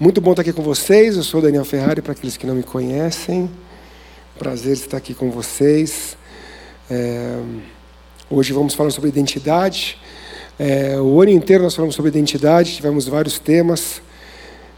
Muito 0.00 0.18
bom 0.18 0.30
estar 0.30 0.40
aqui 0.40 0.52
com 0.54 0.62
vocês. 0.62 1.14
Eu 1.14 1.22
sou 1.22 1.42
Daniel 1.42 1.62
Ferrari, 1.62 2.00
para 2.00 2.12
aqueles 2.12 2.34
que 2.34 2.46
não 2.46 2.54
me 2.54 2.62
conhecem. 2.62 3.50
Prazer 4.38 4.72
estar 4.72 4.96
aqui 4.96 5.12
com 5.12 5.30
vocês. 5.30 6.16
É... 6.90 7.38
Hoje 8.30 8.50
vamos 8.54 8.72
falar 8.72 8.90
sobre 8.92 9.10
identidade. 9.10 9.98
É... 10.58 10.98
O 10.98 11.20
ano 11.20 11.32
inteiro 11.32 11.64
nós 11.64 11.74
falamos 11.74 11.94
sobre 11.94 12.08
identidade, 12.08 12.76
tivemos 12.76 13.06
vários 13.06 13.38
temas, 13.38 14.00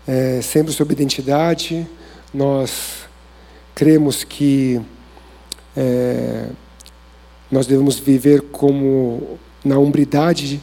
é... 0.08 0.42
sempre 0.42 0.72
sobre 0.72 0.94
identidade. 0.94 1.86
Nós 2.34 3.04
cremos 3.76 4.24
que 4.24 4.80
é, 5.76 6.46
nós 7.48 7.68
devemos 7.68 7.96
viver 7.96 8.40
como 8.50 9.38
na 9.64 9.78
umbridade 9.78 10.60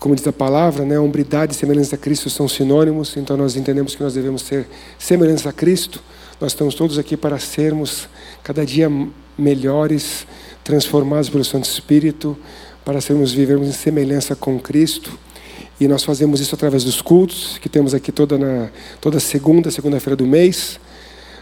como 0.00 0.16
diz 0.16 0.26
a 0.26 0.32
palavra, 0.32 0.82
né, 0.86 0.96
a 0.96 1.00
umbridade 1.02 1.52
e 1.52 1.54
semelhança 1.54 1.94
a 1.94 1.98
Cristo 1.98 2.30
são 2.30 2.48
sinônimos, 2.48 3.18
então 3.18 3.36
nós 3.36 3.54
entendemos 3.54 3.94
que 3.94 4.02
nós 4.02 4.14
devemos 4.14 4.40
ser 4.40 4.66
semelhantes 4.98 5.46
a 5.46 5.52
Cristo. 5.52 6.02
Nós 6.40 6.52
estamos 6.52 6.74
todos 6.74 6.98
aqui 6.98 7.18
para 7.18 7.38
sermos 7.38 8.08
cada 8.42 8.64
dia 8.64 8.90
melhores, 9.36 10.26
transformados 10.64 11.28
pelo 11.28 11.44
Santo 11.44 11.66
Espírito, 11.66 12.34
para 12.82 12.98
sermos 13.02 13.30
vivermos 13.30 13.68
em 13.68 13.72
semelhança 13.72 14.34
com 14.34 14.58
Cristo. 14.58 15.12
E 15.78 15.86
nós 15.86 16.02
fazemos 16.02 16.40
isso 16.40 16.54
através 16.54 16.82
dos 16.82 17.02
cultos 17.02 17.58
que 17.58 17.68
temos 17.68 17.92
aqui 17.92 18.10
toda 18.10 18.38
na 18.38 18.70
toda 19.02 19.20
segunda, 19.20 19.70
segunda-feira 19.70 20.16
do 20.16 20.26
mês. 20.26 20.80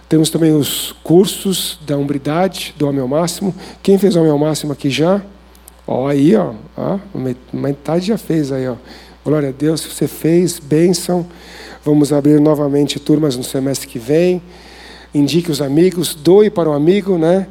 Temos 0.09 0.30
também 0.30 0.52
os 0.52 0.93
cursos 1.04 1.79
da 1.87 1.96
umbridade, 1.96 2.74
do 2.77 2.88
homem 2.88 3.01
ao 3.01 3.09
máximo. 3.09 3.54
Quem 3.84 3.96
fez 3.98 4.16
o 4.16 4.18
homem 4.18 4.32
ao 4.32 4.38
máximo 4.38 4.73
aqui 4.73 4.90
já? 4.90 5.23
Ó, 5.91 6.06
aí, 6.06 6.37
ó, 6.37 6.52
ó, 6.77 6.98
metade 7.51 8.09
já 8.09 8.19
fez 8.19 8.52
aí, 8.52 8.69
ó. 8.69 8.77
Glória 9.24 9.48
a 9.48 9.52
Deus, 9.52 9.80
você 9.80 10.06
fez, 10.06 10.59
bênção. 10.59 11.27
Vamos 11.83 12.12
abrir 12.12 12.38
novamente 12.38 13.01
turmas 13.01 13.38
no 13.38 13.42
semestre 13.42 13.88
que 13.88 13.98
vem. 13.98 14.43
Indique 15.15 15.51
os 15.51 15.62
amigos, 15.62 16.15
doe 16.15 16.51
para 16.51 16.68
o 16.68 16.73
um 16.73 16.74
amigo, 16.74 17.16
né? 17.16 17.46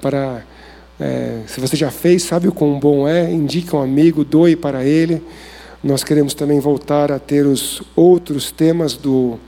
Para, 0.00 0.42
é, 0.98 1.40
se 1.46 1.60
você 1.60 1.76
já 1.76 1.90
fez, 1.90 2.22
sabe 2.22 2.48
o 2.48 2.52
quão 2.52 2.80
bom 2.80 3.06
é, 3.06 3.30
indique 3.30 3.76
um 3.76 3.82
amigo, 3.82 4.24
doe 4.24 4.56
para 4.56 4.82
ele. 4.82 5.22
Nós 5.84 6.02
queremos 6.02 6.32
também 6.32 6.60
voltar 6.60 7.12
a 7.12 7.18
ter 7.18 7.44
os 7.44 7.82
outros 7.94 8.50
temas 8.50 8.94
do, 8.94 9.38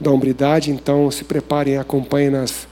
da 0.00 0.10
hombridade, 0.10 0.70
então 0.70 1.10
se 1.10 1.22
preparem, 1.22 1.76
acompanhem 1.76 2.30
nas, 2.30 2.66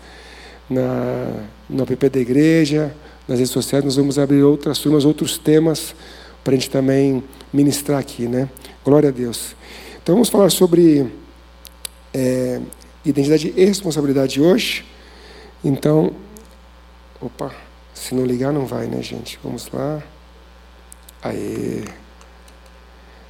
na, 0.71 1.33
no 1.69 1.83
app 1.83 2.09
da 2.09 2.19
igreja, 2.19 2.95
nas 3.29 3.39
redes 3.39 3.53
sociais, 3.53 3.85
nós 3.85 3.97
vamos 3.97 4.19
abrir 4.19 4.43
outras 4.43 4.79
turmas, 4.79 5.05
outros 5.05 5.37
temas 5.37 5.95
para 6.43 6.55
a 6.55 6.57
gente 6.57 6.71
também 6.71 7.23
ministrar 7.53 7.99
aqui, 7.99 8.27
né? 8.27 8.49
Glória 8.83 9.11
a 9.11 9.13
Deus. 9.13 9.55
Então 10.03 10.15
vamos 10.15 10.31
falar 10.31 10.49
sobre 10.51 11.13
é, 12.15 12.59
identidade 13.05 13.53
e 13.55 13.65
responsabilidade 13.67 14.41
hoje. 14.41 14.85
Então, 15.63 16.13
opa, 17.21 17.55
se 17.93 18.15
não 18.15 18.25
ligar 18.25 18.53
não 18.53 18.65
vai, 18.65 18.87
né, 18.87 19.03
gente? 19.03 19.39
Vamos 19.45 19.69
lá. 19.71 20.03
Aê. 21.23 21.85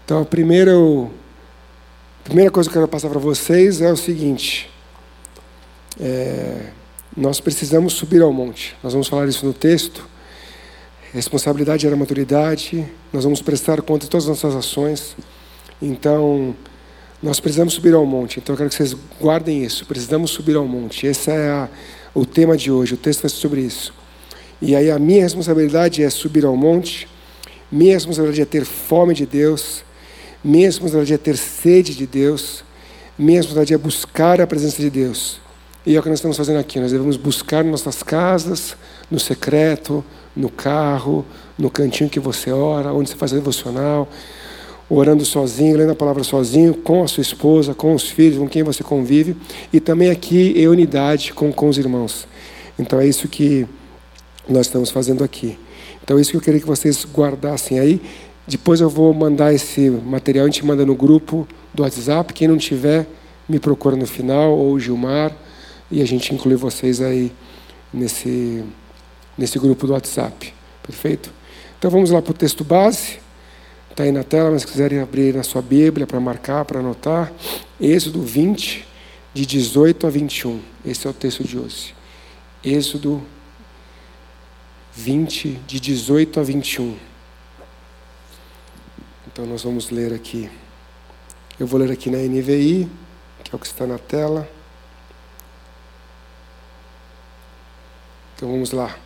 Então, 0.05 0.23
a 0.23 0.25
primeira, 0.25 0.73
a 0.73 2.25
primeira 2.25 2.51
coisa 2.51 2.71
que 2.71 2.77
eu 2.77 2.83
quero 2.83 2.89
passar 2.89 3.09
para 3.09 3.19
vocês 3.19 3.81
é 3.81 3.91
o 3.91 3.97
seguinte. 3.97 4.71
É, 5.99 6.71
nós 7.19 7.41
precisamos 7.41 7.95
subir 7.95 8.23
ao 8.23 8.33
monte. 8.33 8.77
Nós 8.81 8.93
vamos 8.93 9.09
falar 9.09 9.27
isso 9.27 9.45
no 9.45 9.53
texto. 9.53 10.07
Responsabilidade 11.13 11.85
era 11.85 11.97
maturidade. 11.97 12.87
Nós 13.13 13.25
vamos 13.25 13.43
prestar 13.43 13.83
conta 13.83 14.05
de 14.05 14.11
todas 14.11 14.29
as 14.29 14.29
nossas 14.29 14.55
ações. 14.55 15.17
Então, 15.83 16.55
nós 17.21 17.41
precisamos 17.41 17.75
subir 17.75 17.93
ao 17.93 18.07
monte. 18.07 18.39
Então, 18.39 18.53
eu 18.53 18.57
quero 18.57 18.71
que 18.71 18.77
vocês 18.77 18.97
guardem 19.21 19.65
isso. 19.65 19.85
Precisamos 19.85 20.31
subir 20.31 20.55
ao 20.55 20.65
monte. 20.65 21.09
Esse 21.09 21.33
é 21.33 21.49
a, 21.49 21.69
o 22.15 22.25
tema 22.25 22.57
de 22.57 22.71
hoje. 22.71 22.95
O 22.95 22.97
texto 22.97 23.23
vai 23.23 23.31
ser 23.31 23.37
sobre 23.39 23.63
isso. 23.63 23.93
E 24.63 24.77
aí, 24.77 24.89
a 24.89 24.99
minha 24.99 25.25
responsabilidade 25.25 26.05
é 26.05 26.11
subir 26.11 26.45
ao 26.45 26.57
monte. 26.57 27.09
Minha 27.71 27.95
responsabilidade 27.95 28.43
é 28.43 28.45
ter 28.45 28.65
fome 28.65 29.13
de 29.13 29.27
Deus. 29.27 29.83
Minha 30.45 30.67
responsabilidade 30.67 31.15
é 31.15 31.19
ter 31.19 31.37
sede 31.37 31.97
de 31.97 32.07
Deus. 32.07 32.63
Minha 33.19 33.41
responsabilidade 33.41 33.75
é 33.75 33.79
buscar 33.79 34.41
a 34.41 34.47
presença 34.47 34.81
de 34.81 34.89
Deus. 34.89 35.48
E 35.87 35.97
é 35.97 35.99
o 35.99 36.03
que 36.03 36.09
nós 36.09 36.19
estamos 36.19 36.37
fazendo 36.37 36.59
aqui. 36.59 36.81
Nós 36.81 36.93
devemos 36.93 37.17
buscar 37.17 37.65
nossas 37.65 38.03
casas, 38.03 38.77
no 39.11 39.19
secreto, 39.19 40.05
no 40.35 40.51
carro, 40.51 41.25
no 41.59 41.71
cantinho 41.71 42.11
que 42.11 42.21
você 42.21 42.51
ora, 42.51 42.93
onde 42.93 43.11
você 43.11 43.17
faz 43.17 43.33
a 43.33 43.37
devocional, 43.37 44.09
orando 44.89 45.25
sozinho, 45.25 45.77
lendo 45.77 45.93
a 45.93 45.95
palavra 45.95 46.23
sozinho, 46.25 46.75
com 46.75 47.03
a 47.03 47.09
sua 47.09 47.23
esposa, 47.23 47.75
com 47.75 47.95
os 47.95 48.05
filhos, 48.05 48.39
com 48.39 48.49
quem 48.49 48.63
você 48.63 48.83
convive, 48.83 49.37
e 49.73 49.81
também 49.81 50.11
aqui 50.11 50.53
em 50.57 50.69
unidade 50.69 51.33
com, 51.33 51.53
com 51.53 51.69
os 51.69 51.79
irmãos. 51.79 52.27
Então 52.79 53.01
é 53.01 53.07
isso 53.07 53.29
que 53.29 53.67
nós 54.49 54.67
estamos 54.67 54.91
fazendo 54.91 55.25
aqui. 55.25 55.59
Então 56.03 56.19
é 56.19 56.21
isso 56.21 56.31
que 56.31 56.37
eu 56.37 56.41
queria 56.41 56.61
que 56.61 56.67
vocês 56.67 57.07
guardassem 57.07 57.79
aí. 57.79 58.01
Depois 58.47 58.81
eu 58.81 58.89
vou 58.89 59.13
mandar 59.13 59.53
esse 59.53 59.91
material, 59.91 60.45
a 60.45 60.49
gente 60.49 60.65
manda 60.65 60.85
no 60.87 60.95
grupo 60.95 61.47
do 61.75 61.83
WhatsApp. 61.83 62.33
Quem 62.33 62.49
não 62.49 62.57
tiver, 62.57 63.07
me 63.49 63.59
procura 63.59 63.95
no 63.95 64.07
final, 64.07 64.53
ou 64.53 64.79
Gilmar 64.79 65.33
e 65.91 66.03
a 66.03 66.07
gente 66.07 66.35
inclui 66.35 66.57
vocês 66.57 67.01
aí 67.01 67.33
nesse, 67.93 68.65
nesse 69.37 69.59
grupo 69.59 69.87
do 69.87 69.93
WhatsApp. 69.93 70.53
Perfeito? 70.83 71.33
Então 71.79 71.91
vamos 71.91 72.11
lá 72.11 72.21
para 72.21 72.33
o 72.33 72.35
texto 72.35 72.65
base. 72.65 73.21
Está 73.91 74.03
aí 74.05 74.13
na 74.13 74.23
tela, 74.23 74.51
mas 74.51 74.63
se 74.63 74.69
quiserem 74.69 75.01
abrir 75.01 75.35
na 75.35 75.43
sua 75.43 75.63
Bíblia 75.63 76.07
para 76.07 76.21
marcar, 76.21 76.65
para 76.65 76.81
anotar. 76.81 77.33
Êxodo 77.81 78.23
20, 78.23 78.87
de 79.33 79.47
18 79.47 80.07
a 80.07 80.11
21. 80.11 80.61
Esse 80.85 81.07
é 81.07 81.11
o 81.11 81.13
texto 81.13 81.45
de 81.45 81.59
hoje. 81.59 81.95
Êxodo 82.63 83.23
20, 84.95 85.61
de 85.67 85.81
18 85.81 86.41
a 86.41 86.43
21. 86.43 86.97
Então 89.27 89.47
nós 89.47 89.63
vamos 89.63 89.91
ler 89.91 90.13
aqui. 90.13 90.51
Eu 91.59 91.67
vou 91.67 91.81
ler 91.81 91.91
aqui 91.91 92.11
na 92.11 92.19
NVI, 92.19 92.89
que 93.45 93.55
é 93.55 93.57
o 93.57 93.59
que 93.59 93.67
está 93.67 93.87
na 93.87 93.99
tela. 93.99 94.49
Então 98.39 98.53
vamos 98.53 98.71
lá. 98.71 98.97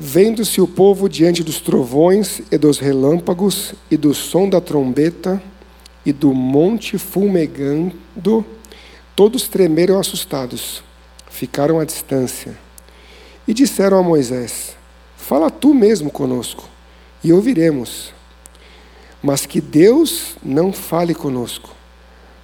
Vendo-se 0.00 0.62
o 0.62 0.66
povo 0.66 1.10
diante 1.10 1.44
dos 1.44 1.60
trovões 1.60 2.40
e 2.50 2.56
dos 2.56 2.78
relâmpagos 2.78 3.74
e 3.90 3.98
do 3.98 4.14
som 4.14 4.48
da 4.48 4.62
trombeta 4.62 5.42
e 6.06 6.12
do 6.12 6.32
monte 6.32 6.96
fumegando, 6.96 8.46
todos 9.14 9.46
tremeram 9.46 10.00
assustados, 10.00 10.82
ficaram 11.28 11.78
à 11.78 11.84
distância. 11.84 12.58
E 13.46 13.52
disseram 13.52 13.98
a 13.98 14.02
Moisés: 14.02 14.74
Fala 15.14 15.50
tu 15.50 15.74
mesmo 15.74 16.10
conosco, 16.10 16.66
e 17.22 17.30
ouviremos. 17.30 18.14
Mas 19.22 19.44
que 19.44 19.60
Deus 19.60 20.34
não 20.42 20.72
fale 20.72 21.14
conosco, 21.14 21.76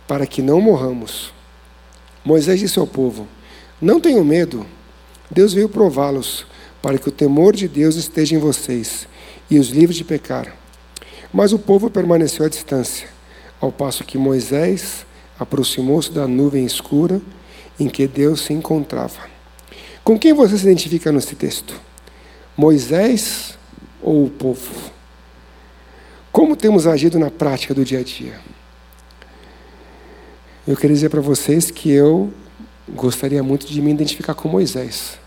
para 0.06 0.26
que 0.26 0.42
não 0.42 0.60
morramos. 0.60 1.32
Moisés 2.22 2.60
disse 2.60 2.78
ao 2.78 2.86
povo: 2.86 3.26
Não 3.80 3.98
tenham 3.98 4.22
medo 4.22 4.66
Deus 5.30 5.52
veio 5.52 5.68
prová-los, 5.68 6.46
para 6.82 6.98
que 6.98 7.08
o 7.08 7.12
temor 7.12 7.56
de 7.56 7.66
Deus 7.66 7.96
esteja 7.96 8.34
em 8.34 8.38
vocês 8.38 9.08
e 9.50 9.58
os 9.58 9.68
livre 9.68 9.94
de 9.94 10.04
pecar. 10.04 10.54
Mas 11.32 11.52
o 11.52 11.58
povo 11.58 11.90
permaneceu 11.90 12.44
à 12.44 12.48
distância, 12.48 13.08
ao 13.60 13.72
passo 13.72 14.04
que 14.04 14.18
Moisés 14.18 15.06
aproximou-se 15.38 16.12
da 16.12 16.28
nuvem 16.28 16.64
escura 16.64 17.20
em 17.80 17.88
que 17.88 18.06
Deus 18.06 18.42
se 18.42 18.52
encontrava. 18.52 19.20
Com 20.04 20.18
quem 20.18 20.32
você 20.32 20.56
se 20.58 20.64
identifica 20.64 21.10
nesse 21.10 21.34
texto? 21.34 21.80
Moisés 22.56 23.58
ou 24.02 24.26
o 24.26 24.30
povo? 24.30 24.92
Como 26.30 26.54
temos 26.54 26.86
agido 26.86 27.18
na 27.18 27.30
prática 27.30 27.72
do 27.72 27.84
dia 27.84 28.00
a 28.00 28.02
dia? 28.02 28.38
Eu 30.66 30.76
queria 30.76 30.94
dizer 30.94 31.08
para 31.08 31.20
vocês 31.20 31.70
que 31.70 31.90
eu 31.90 32.32
gostaria 32.88 33.42
muito 33.42 33.66
de 33.66 33.80
me 33.80 33.90
identificar 33.90 34.34
com 34.34 34.48
Moisés 34.48 35.18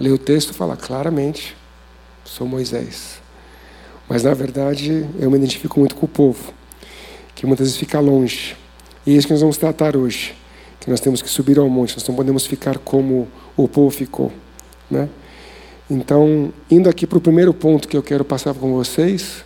lê 0.00 0.10
o 0.10 0.18
texto 0.18 0.50
e 0.50 0.54
fala 0.54 0.76
claramente: 0.76 1.56
sou 2.24 2.46
Moisés. 2.46 3.20
Mas 4.08 4.24
na 4.24 4.34
verdade 4.34 5.06
eu 5.18 5.30
me 5.30 5.36
identifico 5.36 5.78
muito 5.78 5.94
com 5.94 6.06
o 6.06 6.08
povo, 6.08 6.52
que 7.34 7.46
muitas 7.46 7.66
vezes 7.66 7.78
fica 7.78 8.00
longe. 8.00 8.56
E 9.06 9.12
é 9.12 9.16
isso 9.16 9.26
que 9.26 9.32
nós 9.32 9.42
vamos 9.42 9.58
tratar 9.58 9.96
hoje. 9.96 10.34
Que 10.80 10.88
nós 10.88 11.00
temos 11.00 11.20
que 11.20 11.28
subir 11.28 11.58
ao 11.58 11.68
monte, 11.68 11.94
nós 11.94 12.08
não 12.08 12.14
podemos 12.14 12.46
ficar 12.46 12.78
como 12.78 13.28
o 13.54 13.68
povo 13.68 13.90
ficou. 13.90 14.32
Né? 14.90 15.10
Então, 15.90 16.52
indo 16.70 16.88
aqui 16.88 17.06
para 17.06 17.18
o 17.18 17.20
primeiro 17.20 17.52
ponto 17.52 17.86
que 17.86 17.96
eu 17.96 18.02
quero 18.02 18.24
passar 18.24 18.54
com 18.54 18.72
vocês, 18.72 19.44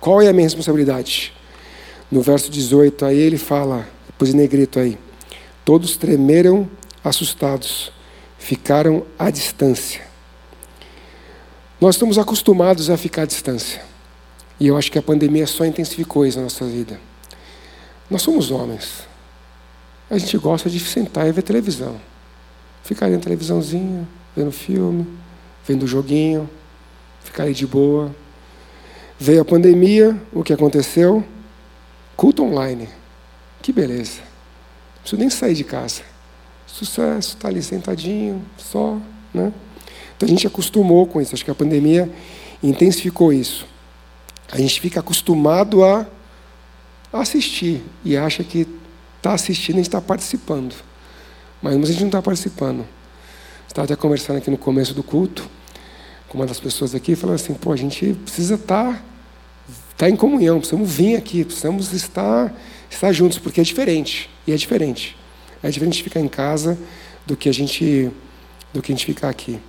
qual 0.00 0.20
é 0.20 0.26
a 0.26 0.32
minha 0.32 0.44
responsabilidade? 0.44 1.32
No 2.10 2.20
verso 2.20 2.50
18 2.50 3.04
aí 3.04 3.18
ele 3.18 3.38
fala, 3.38 3.86
pus 4.18 4.30
em 4.30 4.36
negrito 4.36 4.80
aí, 4.80 4.98
todos 5.64 5.96
tremeram 5.96 6.68
assustados 7.02 7.92
ficaram 8.40 9.06
à 9.18 9.30
distância. 9.30 10.02
Nós 11.80 11.94
estamos 11.94 12.18
acostumados 12.18 12.90
a 12.90 12.96
ficar 12.96 13.22
à 13.22 13.26
distância. 13.26 13.82
E 14.58 14.66
eu 14.66 14.76
acho 14.76 14.90
que 14.90 14.98
a 14.98 15.02
pandemia 15.02 15.46
só 15.46 15.64
intensificou 15.64 16.26
isso 16.26 16.38
na 16.38 16.44
nossa 16.44 16.64
vida. 16.64 16.98
Nós 18.10 18.22
somos 18.22 18.50
homens. 18.50 19.06
a 20.10 20.18
gente 20.18 20.36
gosta 20.36 20.68
de 20.68 20.80
sentar 20.80 21.28
e 21.28 21.32
ver 21.32 21.42
televisão. 21.42 22.00
Ficar 22.82 23.06
ali 23.06 23.14
na 23.14 23.20
televisãozinha, 23.20 24.08
vendo 24.34 24.50
filme, 24.50 25.06
vendo 25.64 25.86
joguinho, 25.86 26.50
ficar 27.22 27.44
ali 27.44 27.54
de 27.54 27.66
boa. 27.66 28.12
Veio 29.18 29.42
a 29.42 29.44
pandemia, 29.44 30.20
o 30.32 30.42
que 30.42 30.52
aconteceu? 30.52 31.22
Culto 32.16 32.42
online. 32.42 32.88
Que 33.62 33.72
beleza. 33.72 34.29
Preciso 35.10 35.20
nem 35.20 35.30
sair 35.30 35.54
de 35.54 35.64
casa. 35.64 36.02
Sucesso, 36.68 37.34
está 37.34 37.48
ali 37.48 37.60
sentadinho, 37.60 38.44
só. 38.56 38.96
Né? 39.34 39.52
Então 40.16 40.24
a 40.24 40.30
gente 40.30 40.46
acostumou 40.46 41.04
com 41.04 41.20
isso. 41.20 41.34
Acho 41.34 41.44
que 41.44 41.50
a 41.50 41.54
pandemia 41.54 42.08
intensificou 42.62 43.32
isso. 43.32 43.66
A 44.52 44.56
gente 44.56 44.80
fica 44.80 45.00
acostumado 45.00 45.84
a 45.84 46.06
assistir 47.12 47.82
e 48.04 48.16
acha 48.16 48.44
que 48.44 48.68
está 49.16 49.32
assistindo 49.32 49.78
e 49.78 49.80
está 49.80 50.00
participando. 50.00 50.76
Mas 51.60 51.74
a 51.74 51.86
gente 51.86 52.00
não 52.00 52.08
está 52.08 52.22
participando. 52.22 52.86
Estava 53.66 53.86
até 53.86 53.96
conversando 53.96 54.36
aqui 54.36 54.48
no 54.50 54.58
começo 54.58 54.94
do 54.94 55.02
culto 55.02 55.50
com 56.28 56.38
uma 56.38 56.46
das 56.46 56.60
pessoas 56.60 56.94
aqui, 56.94 57.16
falando 57.16 57.34
assim: 57.34 57.54
pô, 57.54 57.72
a 57.72 57.76
gente 57.76 58.14
precisa 58.14 58.54
estar, 58.54 58.92
tá, 58.92 59.02
estar 60.00 60.06
tá 60.06 60.10
em 60.10 60.16
comunhão, 60.16 60.58
precisamos 60.58 60.90
vir 60.90 61.14
aqui, 61.14 61.44
precisamos 61.44 61.92
estar, 61.92 62.54
estar 62.88 63.12
juntos, 63.12 63.38
porque 63.38 63.60
é 63.60 63.64
diferente. 63.64 64.30
E 64.46 64.52
é 64.52 64.56
diferente. 64.56 65.14
É 65.62 65.68
diferente 65.68 66.02
ficar 66.02 66.20
em 66.20 66.28
casa 66.28 66.78
do 67.26 67.36
que 67.36 67.50
a 67.50 67.52
gente, 67.52 68.10
do 68.72 68.80
que 68.80 68.92
a 68.92 68.94
gente 68.94 69.04
ficar 69.04 69.28
aqui. 69.28 69.60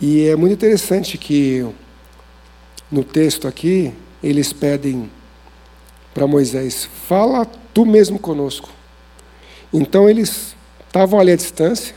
E 0.00 0.26
é 0.26 0.34
muito 0.34 0.52
interessante 0.52 1.16
que 1.16 1.64
no 2.90 3.04
texto 3.04 3.46
aqui 3.46 3.94
eles 4.20 4.52
pedem 4.52 5.08
para 6.12 6.26
Moisés: 6.26 6.88
fala 7.06 7.46
tu 7.72 7.86
mesmo 7.86 8.18
conosco. 8.18 8.68
Então 9.72 10.10
eles 10.10 10.56
estavam 10.88 11.20
ali 11.20 11.30
à 11.30 11.36
distância, 11.36 11.94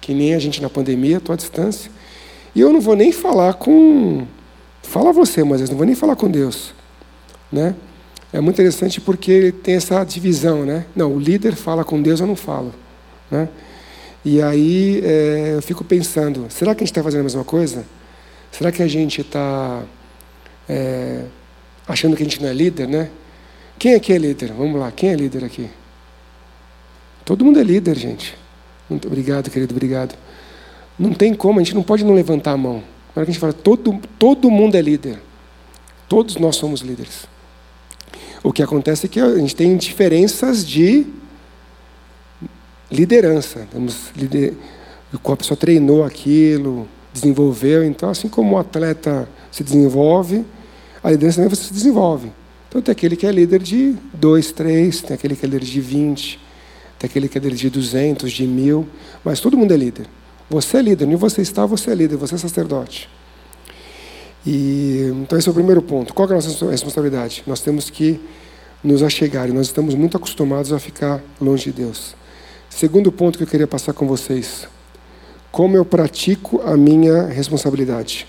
que 0.00 0.12
nem 0.12 0.34
a 0.34 0.38
gente 0.40 0.60
na 0.60 0.68
pandemia, 0.68 1.18
estou 1.18 1.32
à 1.32 1.36
distância. 1.36 1.92
E 2.56 2.60
eu 2.60 2.72
não 2.72 2.80
vou 2.80 2.96
nem 2.96 3.12
falar 3.12 3.54
com. 3.54 4.26
Fala 4.82 5.12
você, 5.12 5.44
Moisés, 5.44 5.70
não 5.70 5.76
vou 5.76 5.86
nem 5.86 5.94
falar 5.94 6.16
com 6.16 6.28
Deus. 6.28 6.76
Né? 7.50 7.74
É 8.32 8.40
muito 8.40 8.56
interessante 8.56 9.00
porque 9.00 9.30
ele 9.30 9.52
tem 9.52 9.74
essa 9.74 10.04
divisão, 10.04 10.64
né? 10.64 10.84
Não, 10.94 11.12
o 11.12 11.18
líder 11.18 11.54
fala 11.56 11.84
com 11.84 12.00
Deus, 12.00 12.20
eu 12.20 12.26
não 12.26 12.36
falo. 12.36 12.74
Né? 13.30 13.48
E 14.24 14.42
aí 14.42 15.00
é, 15.02 15.54
eu 15.56 15.62
fico 15.62 15.82
pensando, 15.82 16.46
será 16.50 16.74
que 16.74 16.82
a 16.82 16.84
gente 16.84 16.92
está 16.92 17.02
fazendo 17.02 17.20
a 17.20 17.24
mesma 17.24 17.44
coisa? 17.44 17.86
Será 18.52 18.70
que 18.70 18.82
a 18.82 18.88
gente 18.88 19.22
está 19.22 19.82
é, 20.68 21.24
achando 21.86 22.16
que 22.16 22.22
a 22.22 22.26
gente 22.26 22.42
não 22.42 22.48
é 22.48 22.52
líder, 22.52 22.86
né? 22.88 23.10
Quem 23.78 23.94
aqui 23.94 24.12
é 24.12 24.18
líder? 24.18 24.52
Vamos 24.52 24.78
lá, 24.78 24.90
quem 24.90 25.10
é 25.10 25.14
líder 25.14 25.44
aqui? 25.44 25.70
Todo 27.24 27.44
mundo 27.44 27.60
é 27.60 27.62
líder, 27.62 27.96
gente. 27.96 28.36
Muito 28.90 29.06
obrigado, 29.06 29.50
querido, 29.50 29.72
obrigado. 29.72 30.14
Não 30.98 31.14
tem 31.14 31.32
como, 31.32 31.60
a 31.60 31.62
gente 31.62 31.74
não 31.74 31.82
pode 31.82 32.04
não 32.04 32.14
levantar 32.14 32.52
a 32.52 32.56
mão. 32.56 32.82
Na 33.14 33.24
que 33.24 33.30
a 33.30 33.32
gente 33.32 33.38
fala, 33.38 33.52
todo, 33.52 34.00
todo 34.18 34.50
mundo 34.50 34.76
é 34.76 34.82
líder. 34.82 35.20
Todos 36.08 36.36
nós 36.36 36.56
somos 36.56 36.80
líderes. 36.80 37.26
O 38.48 38.52
que 38.52 38.62
acontece 38.62 39.04
é 39.04 39.08
que 39.10 39.20
a 39.20 39.36
gente 39.36 39.54
tem 39.54 39.76
diferenças 39.76 40.66
de 40.66 41.04
liderança. 42.90 43.68
Temos 43.70 44.06
lider... 44.16 44.54
A 45.12 45.36
pessoa 45.36 45.54
treinou 45.54 46.02
aquilo, 46.02 46.88
desenvolveu. 47.12 47.84
Então, 47.84 48.08
assim 48.08 48.26
como 48.26 48.56
o 48.56 48.58
atleta 48.58 49.28
se 49.52 49.62
desenvolve, 49.62 50.46
a 51.02 51.10
liderança 51.10 51.42
também 51.42 51.54
se 51.54 51.74
desenvolve. 51.74 52.32
Então, 52.70 52.80
tem 52.80 52.90
aquele 52.90 53.16
que 53.16 53.26
é 53.26 53.30
líder 53.30 53.62
de 53.62 53.94
dois, 54.14 54.50
três, 54.50 55.02
tem 55.02 55.14
aquele 55.14 55.36
que 55.36 55.44
é 55.44 55.48
líder 55.50 55.66
de 55.66 55.80
20, 55.82 56.40
tem 56.98 57.06
aquele 57.06 57.28
que 57.28 57.36
é 57.36 57.40
líder 57.42 57.54
de 57.54 57.68
200, 57.68 58.32
de 58.32 58.46
mil, 58.46 58.88
mas 59.22 59.40
todo 59.40 59.58
mundo 59.58 59.74
é 59.74 59.76
líder. 59.76 60.06
Você 60.48 60.78
é 60.78 60.82
líder, 60.82 61.04
onde 61.04 61.16
você 61.16 61.42
está, 61.42 61.66
você 61.66 61.90
é 61.90 61.94
líder, 61.94 62.16
você 62.16 62.36
é 62.36 62.38
sacerdote. 62.38 63.10
E, 64.46 65.10
então, 65.22 65.38
esse 65.38 65.48
é 65.48 65.50
o 65.50 65.54
primeiro 65.54 65.82
ponto. 65.82 66.14
Qual 66.14 66.28
é 66.28 66.32
a 66.32 66.34
nossa 66.34 66.70
responsabilidade? 66.70 67.42
Nós 67.46 67.60
temos 67.60 67.90
que 67.90 68.20
nos 68.82 69.02
achegar, 69.02 69.48
nós 69.52 69.66
estamos 69.66 69.94
muito 69.94 70.16
acostumados 70.16 70.72
a 70.72 70.78
ficar 70.78 71.20
longe 71.40 71.64
de 71.64 71.82
Deus. 71.82 72.14
Segundo 72.70 73.10
ponto 73.10 73.36
que 73.36 73.44
eu 73.44 73.48
queria 73.48 73.66
passar 73.66 73.92
com 73.92 74.06
vocês. 74.06 74.68
Como 75.50 75.76
eu 75.76 75.84
pratico 75.84 76.60
a 76.62 76.76
minha 76.76 77.26
responsabilidade. 77.26 78.26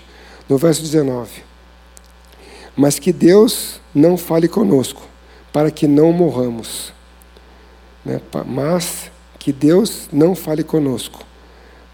No 0.48 0.58
verso 0.58 0.82
19 0.82 1.50
mas 2.76 2.98
que 2.98 3.12
Deus 3.12 3.80
não 3.94 4.16
fale 4.16 4.48
conosco, 4.48 5.02
para 5.52 5.70
que 5.70 5.86
não 5.86 6.12
morramos. 6.12 6.92
Né? 8.04 8.20
Mas 8.46 9.10
que 9.38 9.52
Deus 9.52 10.08
não 10.12 10.34
fale 10.34 10.62
conosco, 10.62 11.24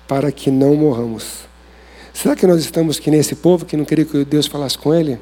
para 0.07 0.31
que 0.31 0.51
não 0.51 0.77
morramos. 0.77 1.41
Será 2.17 2.35
que 2.35 2.47
nós 2.47 2.61
estamos 2.61 2.99
que 2.99 3.11
nesse 3.11 3.35
povo 3.35 3.67
que 3.67 3.77
não 3.77 3.85
queria 3.85 4.07
que 4.07 4.25
Deus 4.25 4.47
falasse 4.47 4.79
com 4.79 4.95
ele? 4.95 5.21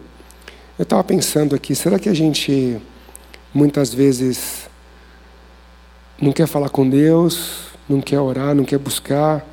Eu 0.79 0.85
estava 0.85 1.02
pensando 1.02 1.52
aqui, 1.52 1.75
será 1.75 1.99
que 1.99 2.08
a 2.08 2.14
gente 2.14 2.81
muitas 3.52 3.93
vezes 3.93 4.69
não 6.23 6.31
quer 6.31 6.46
falar 6.46 6.69
com 6.69 6.88
Deus, 6.88 7.64
não 7.88 8.00
quer 8.00 8.20
orar, 8.20 8.55
não 8.55 8.64
quer 8.64 8.79
buscar, 8.79 9.44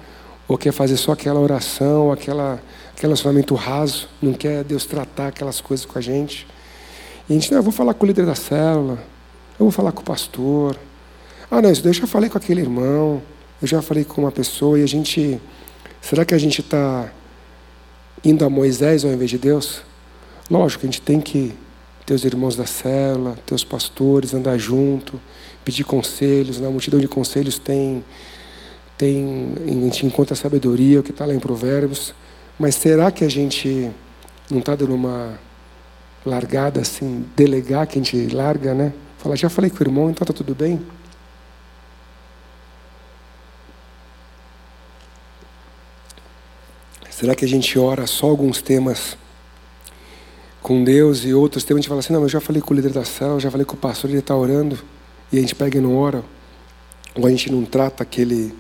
ou 0.47 0.55
quer 0.55 0.71
fazer 0.71 0.97
só 0.97 1.13
aquela 1.13 1.39
oração, 1.39 2.11
aquela 2.11 2.61
relacionamento 2.95 3.55
raso, 3.55 4.07
não 4.21 4.33
quer 4.33 4.63
Deus 4.63 4.85
tratar 4.85 5.29
aquelas 5.29 5.59
coisas 5.59 5.83
com 5.83 5.97
a 5.97 6.01
gente. 6.01 6.45
E 7.27 7.33
a 7.33 7.33
gente, 7.33 7.49
não, 7.49 7.57
eu 7.57 7.63
vou 7.63 7.73
falar 7.73 7.95
com 7.95 8.05
o 8.05 8.07
líder 8.07 8.27
da 8.27 8.35
célula, 8.35 8.99
eu 9.57 9.65
vou 9.65 9.71
falar 9.71 9.91
com 9.91 10.01
o 10.01 10.05
pastor. 10.05 10.77
Ah, 11.49 11.59
não, 11.59 11.71
isso 11.71 11.87
eu 11.87 11.91
já 11.91 12.05
falei 12.05 12.29
com 12.29 12.37
aquele 12.37 12.61
irmão, 12.61 13.19
eu 13.59 13.67
já 13.67 13.81
falei 13.81 14.05
com 14.05 14.21
uma 14.21 14.31
pessoa, 14.31 14.77
e 14.77 14.83
a 14.83 14.87
gente. 14.87 15.41
Será 15.99 16.23
que 16.23 16.35
a 16.35 16.37
gente 16.37 16.61
está 16.61 17.11
indo 18.23 18.45
a 18.45 18.49
Moisés 18.49 19.03
ao 19.03 19.11
invés 19.11 19.29
de 19.29 19.37
Deus? 19.37 19.81
Lógico, 20.49 20.85
a 20.85 20.87
gente 20.87 21.01
tem 21.01 21.19
que 21.19 21.53
ter 22.05 22.13
os 22.13 22.25
irmãos 22.25 22.55
da 22.55 22.65
célula, 22.65 23.37
ter 23.45 23.55
os 23.55 23.63
pastores, 23.63 24.33
andar 24.33 24.57
junto, 24.57 25.19
pedir 25.63 25.83
conselhos. 25.83 26.59
Na 26.59 26.69
multidão 26.69 26.99
de 26.99 27.07
conselhos 27.07 27.57
tem, 27.57 28.03
tem 28.97 29.53
a 29.65 29.71
gente 29.71 30.05
encontra 30.05 30.33
a 30.33 30.37
sabedoria, 30.37 30.99
o 30.99 31.03
que 31.03 31.11
está 31.11 31.25
lá 31.25 31.33
em 31.33 31.39
Provérbios. 31.39 32.13
Mas 32.59 32.75
será 32.75 33.11
que 33.11 33.23
a 33.23 33.29
gente 33.29 33.89
não 34.49 34.59
está 34.59 34.75
dando 34.75 34.93
uma 34.93 35.39
largada 36.25 36.81
assim, 36.81 37.25
delegar 37.35 37.87
que 37.87 37.97
a 37.97 38.01
gente 38.01 38.35
larga, 38.35 38.73
né? 38.73 38.93
Falar, 39.17 39.35
já 39.35 39.49
falei 39.49 39.69
com 39.69 39.77
o 39.77 39.83
irmão, 39.83 40.09
então 40.09 40.23
está 40.23 40.33
tudo 40.33 40.53
bem? 40.53 40.79
Será 47.21 47.35
que 47.35 47.45
a 47.45 47.47
gente 47.47 47.77
ora 47.77 48.07
só 48.07 48.25
alguns 48.25 48.63
temas 48.63 49.15
com 50.59 50.83
Deus 50.83 51.23
e 51.23 51.35
outros 51.35 51.63
temas 51.63 51.77
a 51.77 51.81
gente 51.81 51.87
fala 51.87 51.99
assim, 51.99 52.13
não, 52.13 52.23
eu 52.23 52.27
já 52.27 52.41
falei 52.41 52.63
com 52.63 52.73
o 52.73 52.75
líder 52.75 52.91
da 52.91 53.05
célula, 53.05 53.39
já 53.39 53.51
falei 53.51 53.63
com 53.63 53.75
o 53.75 53.77
pastor, 53.77 54.09
ele 54.09 54.17
está 54.17 54.35
orando, 54.35 54.79
e 55.31 55.37
a 55.37 55.39
gente 55.39 55.53
pega 55.53 55.77
e 55.77 55.81
não 55.81 55.95
ora, 55.95 56.23
ou 57.13 57.27
a 57.27 57.29
gente 57.29 57.51
não 57.51 57.63
trata 57.63 58.01
aquele, 58.01 58.51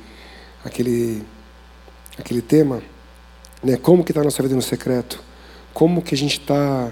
aquele, 0.63 1.23
aquele 2.19 2.39
tema? 2.39 2.83
Né? 3.63 3.77
Como 3.77 4.03
que 4.03 4.11
está 4.11 4.21
a 4.21 4.25
nossa 4.25 4.43
vida 4.43 4.53
no 4.53 4.61
secreto? 4.61 5.19
Como 5.73 5.99
que 5.99 6.13
a 6.13 6.17
gente 6.19 6.39
está 6.39 6.91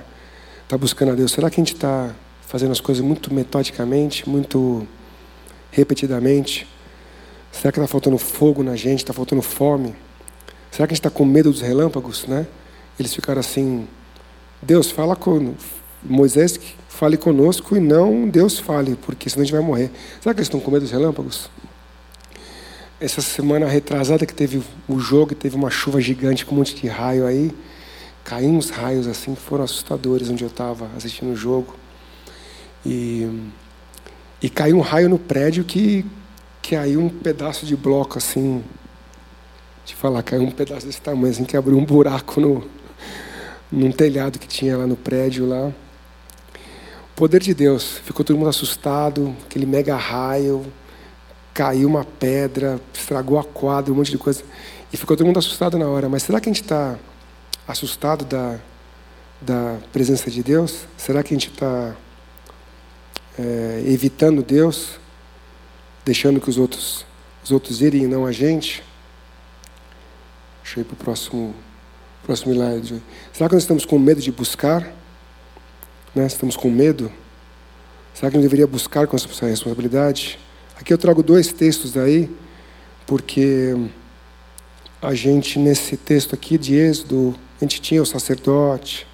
tá 0.68 0.76
buscando 0.76 1.12
a 1.12 1.16
Deus? 1.16 1.32
Será 1.32 1.52
que 1.52 1.62
a 1.62 1.64
gente 1.64 1.76
está 1.76 2.16
fazendo 2.48 2.72
as 2.72 2.82
coisas 2.82 3.06
muito 3.06 3.32
metodicamente, 3.32 4.28
muito 4.28 4.88
repetidamente? 5.70 6.68
Será 7.52 7.72
que 7.72 7.78
está 7.78 7.88
faltando 7.88 8.18
fogo 8.18 8.64
na 8.64 8.76
gente? 8.76 9.04
Está 9.04 9.14
faltando 9.14 9.44
fome? 9.44 9.94
Será 10.72 10.88
que 10.88 10.94
a 10.94 10.96
gente 10.96 11.00
está 11.06 11.10
com 11.10 11.26
medo 11.26 11.52
dos 11.52 11.62
relâmpagos? 11.62 12.26
Né? 12.26 12.46
Eles 13.00 13.14
ficaram 13.14 13.40
assim: 13.40 13.88
Deus, 14.62 14.92
fala 14.92 15.16
com 15.16 15.54
Moisés, 16.04 16.60
fale 16.88 17.18
conosco 17.18 17.76
e 17.76 17.80
não 17.80 18.28
Deus 18.28 18.60
fale, 18.60 18.96
porque 18.96 19.30
senão 19.30 19.42
a 19.42 19.46
gente 19.46 19.54
vai 19.54 19.64
morrer. 19.64 19.92
Será 20.22 20.34
que 20.34 20.40
eles 20.40 20.48
estão 20.48 20.60
com 20.60 20.72
medo 20.72 20.84
dos 20.84 20.92
relâmpagos? 20.92 21.50
essa 23.00 23.22
semana 23.22 23.66
retrasada 23.66 24.26
que 24.26 24.34
teve 24.34 24.62
o 24.88 25.00
jogo, 25.00 25.34
teve 25.34 25.56
uma 25.56 25.70
chuva 25.70 26.02
gigante 26.02 26.46
com 26.46 26.54
um 26.54 26.58
monte 26.58 26.76
de 26.76 26.88
raio 26.88 27.26
aí. 27.26 27.52
Caíram 28.26 28.58
uns 28.58 28.70
raios 28.70 29.08
assim, 29.08 29.36
foram 29.36 29.64
assustadores 29.64 30.30
onde 30.30 30.44
eu 30.44 30.50
estava 30.50 30.90
assistindo 30.98 31.32
o 31.32 31.36
jogo. 31.36 31.76
E, 32.86 33.50
e 34.42 34.50
caiu 34.50 34.78
um 34.78 34.82
raio 34.82 35.08
no 35.08 35.18
prédio 35.18 35.64
que 35.64 36.06
caiu 36.62 37.00
um 37.00 37.10
pedaço 37.10 37.66
de 37.66 37.76
bloco 37.76 38.18
assim. 38.18 38.64
De 39.90 39.96
falar, 39.96 40.22
caiu 40.22 40.44
um 40.44 40.52
pedaço 40.52 40.86
desse 40.86 41.02
tamanho, 41.02 41.34
assim, 41.34 41.44
que 41.44 41.58
abriu 41.58 41.76
um 41.76 41.84
buraco 41.84 42.40
no, 42.40 42.64
num 43.72 43.92
telhado 43.92 44.38
que 44.38 44.48
tinha 44.48 44.78
lá 44.78 44.86
no 44.86 44.96
prédio 44.96 45.48
lá. 45.48 45.68
O 45.68 47.16
poder 47.16 47.42
de 47.42 47.56
Deus, 47.56 47.98
ficou 48.06 48.24
todo 48.24 48.38
mundo 48.38 48.50
assustado, 48.50 49.36
aquele 49.46 49.66
mega 49.66 49.96
raio, 49.96 50.64
caiu 51.56 51.90
uma 51.90 52.06
pedra, 52.06 52.80
estragou 52.94 53.40
a 53.40 53.44
quadra, 53.44 53.92
um 53.92 53.96
monte 53.96 54.12
de 54.12 54.20
coisa. 54.20 54.44
E 54.94 54.96
ficou 54.96 55.18
todo 55.18 55.26
mundo 55.26 55.40
assustado 55.40 55.76
na 55.76 55.88
hora. 55.88 56.08
Mas 56.08 56.22
será 56.22 56.40
que 56.40 56.48
a 56.48 56.54
gente 56.54 56.62
está 56.62 56.96
assustado 57.68 58.24
da, 58.26 58.60
da 59.42 59.78
presença 59.92 60.30
de 60.30 60.44
Deus? 60.44 60.86
Será 60.98 61.24
que 61.24 61.34
a 61.34 61.38
gente 61.38 61.50
está 61.50 61.96
é, 63.40 63.84
evitando 63.88 64.44
Deus? 64.44 65.00
deixando 66.06 66.40
que 66.40 66.50
os 66.50 66.58
outros, 66.58 67.06
os 67.44 67.52
outros 67.52 67.82
irem 67.82 68.04
e 68.04 68.08
não 68.08 68.26
a 68.26 68.32
gente. 68.32 68.84
Deixa 70.70 70.82
eu 70.82 70.84
ir 70.84 70.86
para 70.86 70.94
o 70.94 70.98
próximo, 70.98 71.56
próximo 72.24 72.54
slide. 72.54 73.02
Será 73.34 73.50
que 73.50 73.56
nós 73.56 73.64
estamos 73.64 73.86
com 73.86 73.98
medo 73.98 74.22
de 74.22 74.32
buscar? 74.32 74.88
Né? 76.14 76.28
Estamos 76.28 76.56
com 76.56 76.70
medo? 76.70 77.12
Será 78.14 78.30
que 78.30 78.38
não 78.38 78.44
deveria 78.44 78.68
buscar 78.68 79.08
com 79.08 79.16
essa 79.16 79.48
responsabilidade? 79.48 80.38
Aqui 80.80 80.94
eu 80.94 80.98
trago 81.00 81.24
dois 81.24 81.52
textos 81.52 81.98
aí, 81.98 82.30
porque 83.08 83.76
a 85.02 85.16
gente, 85.16 85.58
nesse 85.58 85.98
texto 85.98 86.36
aqui 86.36 86.56
de 86.56 86.76
Êxodo, 86.76 87.34
a 87.60 87.64
gente 87.66 87.82
tinha 87.82 88.00
o 88.00 88.06
sacerdote, 88.06 89.08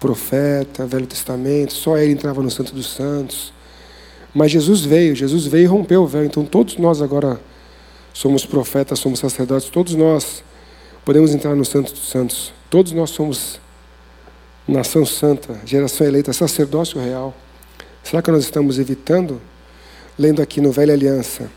profeta, 0.00 0.86
Velho 0.86 1.06
Testamento, 1.06 1.74
só 1.74 1.98
ele 1.98 2.12
entrava 2.12 2.42
no 2.42 2.50
Santo 2.50 2.74
dos 2.74 2.90
Santos. 2.90 3.52
Mas 4.32 4.50
Jesus 4.50 4.80
veio, 4.80 5.14
Jesus 5.14 5.44
veio 5.44 5.64
e 5.64 5.66
rompeu 5.66 6.04
o 6.04 6.06
véu. 6.06 6.24
Então 6.24 6.42
todos 6.42 6.78
nós 6.78 7.02
agora 7.02 7.38
somos 8.14 8.46
profetas, 8.46 8.98
somos 8.98 9.18
sacerdotes, 9.18 9.68
todos 9.68 9.94
nós 9.94 10.42
podemos 11.06 11.32
entrar 11.32 11.54
no 11.54 11.64
Santo 11.64 11.92
dos 11.92 12.08
Santos. 12.08 12.52
Todos 12.68 12.90
nós 12.90 13.10
somos 13.10 13.60
nação 14.66 15.06
santa, 15.06 15.60
geração 15.64 16.04
eleita, 16.04 16.32
sacerdócio 16.32 17.00
real. 17.00 17.32
Será 18.02 18.20
que 18.20 18.28
nós 18.32 18.42
estamos 18.42 18.76
evitando? 18.76 19.40
Lendo 20.18 20.42
aqui 20.42 20.60
no 20.60 20.72
Velha 20.72 20.94
Aliança, 20.94 21.48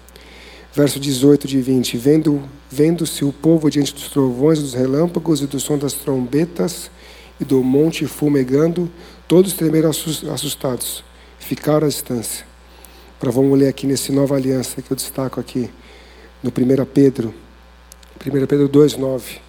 verso 0.71 0.99
18 0.99 1.47
de 1.47 1.59
20: 1.61 1.97
Vendo, 1.97 2.43
vendo-se 2.69 3.25
o 3.25 3.33
povo 3.33 3.71
diante 3.71 3.91
dos 3.91 4.09
trovões, 4.09 4.59
dos 4.59 4.75
relâmpagos 4.75 5.41
e 5.41 5.47
do 5.47 5.59
som 5.59 5.79
das 5.79 5.93
trombetas 5.93 6.91
e 7.41 7.43
do 7.43 7.63
monte 7.63 8.05
fumegando, 8.05 8.87
todos 9.27 9.53
tremeram 9.53 9.89
assustados, 9.89 11.03
ficaram 11.39 11.87
à 11.87 11.89
distância. 11.89 12.45
Para 13.19 13.31
vamos 13.31 13.57
ler 13.57 13.69
aqui 13.69 13.87
nesse 13.87 14.11
Nova 14.11 14.35
Aliança 14.35 14.79
que 14.79 14.91
eu 14.91 14.95
destaco 14.95 15.39
aqui, 15.39 15.71
no 16.43 16.51
1 16.51 16.85
Pedro. 16.85 17.33
1 18.25 18.45
Pedro 18.47 18.67
2,9. 18.67 19.39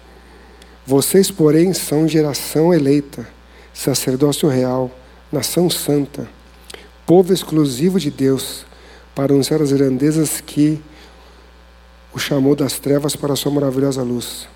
Vocês, 0.85 1.29
porém, 1.29 1.73
são 1.73 2.07
geração 2.07 2.73
eleita, 2.73 3.27
sacerdócio 3.73 4.47
real, 4.47 4.89
nação 5.29 5.69
santa, 5.69 6.27
povo 7.05 7.33
exclusivo 7.33 7.99
de 7.99 8.09
Deus, 8.09 8.65
para 9.13 9.33
anunciar 9.33 9.61
as 9.61 9.73
grandezas 9.73 10.39
que 10.39 10.81
o 12.13 12.19
chamou 12.19 12.55
das 12.55 12.79
trevas 12.79 13.13
para 13.13 13.33
a 13.33 13.35
sua 13.35 13.51
maravilhosa 13.51 14.03
luz. 14.03 14.47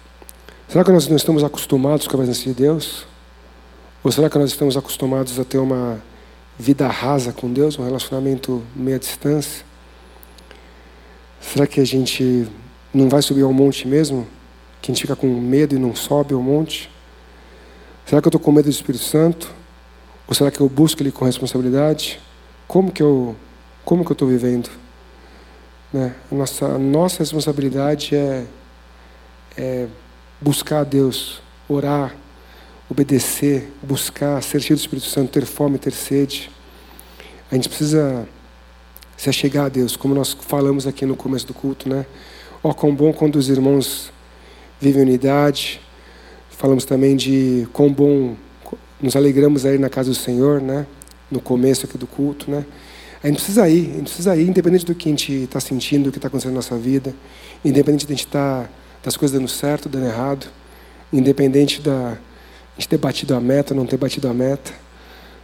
Será 0.69 0.85
que 0.85 0.91
nós 0.91 1.07
não 1.07 1.17
estamos 1.17 1.43
acostumados 1.43 2.07
com 2.07 2.15
a 2.15 2.19
presença 2.19 2.43
de 2.43 2.53
Deus? 2.53 3.05
Ou 4.01 4.11
será 4.11 4.29
que 4.29 4.37
nós 4.37 4.49
estamos 4.49 4.77
acostumados 4.77 5.37
a 5.37 5.43
ter 5.43 5.57
uma 5.57 6.01
vida 6.57 6.87
rasa 6.87 7.33
com 7.33 7.51
Deus, 7.51 7.77
um 7.77 7.83
relacionamento 7.83 8.63
meia 8.73 8.97
distância? 8.97 9.65
Será 11.41 11.67
que 11.67 11.81
a 11.81 11.85
gente 11.85 12.47
não 12.95 13.09
vai 13.09 13.21
subir 13.21 13.43
ao 13.43 13.53
monte 13.53 13.87
mesmo? 13.87 14.25
Que 14.81 14.91
a 14.91 14.93
gente 14.93 15.01
fica 15.01 15.15
com 15.15 15.27
medo 15.27 15.75
e 15.75 15.79
não 15.79 15.95
sobe 15.95 16.33
ao 16.33 16.41
monte? 16.41 16.89
Será 18.05 18.21
que 18.21 18.27
eu 18.27 18.29
estou 18.29 18.39
com 18.39 18.51
medo 18.51 18.65
do 18.65 18.71
Espírito 18.71 19.03
Santo? 19.03 19.53
Ou 20.27 20.33
será 20.33 20.49
que 20.49 20.59
eu 20.59 20.69
busco 20.69 21.01
Ele 21.01 21.11
com 21.11 21.25
responsabilidade? 21.25 22.19
Como 22.67 22.91
que 22.91 23.03
eu 23.03 23.35
como 23.83 24.03
que 24.03 24.11
eu 24.11 24.13
estou 24.13 24.27
vivendo? 24.27 24.69
Né? 25.93 26.15
A, 26.31 26.35
nossa, 26.35 26.65
a 26.65 26.79
nossa 26.79 27.19
responsabilidade 27.19 28.15
é, 28.15 28.45
é 29.55 29.87
buscar 30.41 30.79
a 30.79 30.83
Deus, 30.83 31.39
orar, 31.69 32.15
obedecer, 32.89 33.71
buscar, 33.83 34.41
ser 34.41 34.59
cheio 34.59 34.75
do 34.75 34.79
Espírito 34.79 35.07
Santo, 35.07 35.31
ter 35.31 35.45
fome, 35.45 35.77
ter 35.77 35.91
sede. 35.91 36.49
A 37.51 37.55
gente 37.55 37.69
precisa 37.69 38.27
se 39.15 39.29
achegar 39.29 39.65
a 39.65 39.69
Deus, 39.69 39.95
como 39.95 40.15
nós 40.15 40.33
falamos 40.33 40.87
aqui 40.87 41.05
no 41.05 41.15
começo 41.15 41.45
do 41.45 41.53
culto, 41.53 41.87
né? 41.87 42.05
Ó, 42.65 42.69
oh, 42.69 42.73
quão 42.73 42.95
bom 42.95 43.13
quando 43.13 43.35
os 43.35 43.47
irmãos 43.47 44.11
vivem 44.81 45.03
unidade. 45.03 45.79
Falamos 46.49 46.83
também 46.83 47.15
de 47.15 47.67
quão 47.71 47.93
bom 47.93 48.35
nos 48.99 49.15
alegramos 49.15 49.67
aí 49.67 49.77
na 49.77 49.87
casa 49.87 50.09
do 50.09 50.15
Senhor, 50.15 50.59
né? 50.59 50.87
No 51.29 51.39
começo 51.39 51.85
aqui 51.85 51.95
do 51.95 52.07
culto, 52.07 52.49
né? 52.49 52.65
A 53.23 53.27
gente 53.27 53.35
precisa 53.35 53.69
ir, 53.69 53.81
a 53.81 53.93
gente 53.97 54.03
precisa 54.05 54.35
ir, 54.35 54.47
independente 54.47 54.83
do 54.83 54.95
que 54.95 55.07
a 55.07 55.11
gente 55.11 55.31
está 55.31 55.59
sentindo, 55.59 56.05
do 56.05 56.11
que 56.11 56.17
está 56.17 56.27
acontecendo 56.27 56.53
na 56.53 56.55
nossa 56.55 56.75
vida, 56.75 57.13
independente 57.63 58.07
de 58.07 58.13
a 58.13 58.15
gente 58.15 58.25
tá, 58.25 58.67
das 59.03 59.15
coisas 59.15 59.37
dando 59.37 59.47
certo, 59.47 59.87
dando 59.87 60.07
errado, 60.07 60.47
independente 61.13 61.79
da 61.79 62.13
a 62.13 62.79
gente 62.79 62.89
ter 62.89 62.97
batido 62.97 63.35
a 63.35 63.39
meta, 63.39 63.75
não 63.75 63.85
ter 63.85 63.97
batido 63.97 64.27
a 64.27 64.33
meta, 64.33 64.73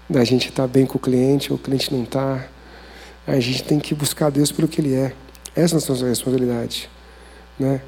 da 0.09 0.23
gente 0.23 0.49
estar 0.49 0.63
tá 0.63 0.67
bem 0.67 0.87
com 0.87 0.97
o 0.97 0.99
cliente 0.99 1.53
ou 1.53 1.59
o 1.59 1.61
cliente 1.61 1.93
não 1.93 2.01
está. 2.01 2.47
A 3.27 3.39
gente 3.39 3.63
tem 3.63 3.77
que 3.77 3.93
buscar 3.93 4.31
Deus 4.31 4.51
pelo 4.51 4.67
que 4.67 4.81
Ele 4.81 4.95
é. 4.95 5.13
Essa 5.55 5.75
é 5.75 5.77
a 5.77 5.87
nossa 5.87 6.07
responsabilidade 6.07 6.89
né? 7.61 7.81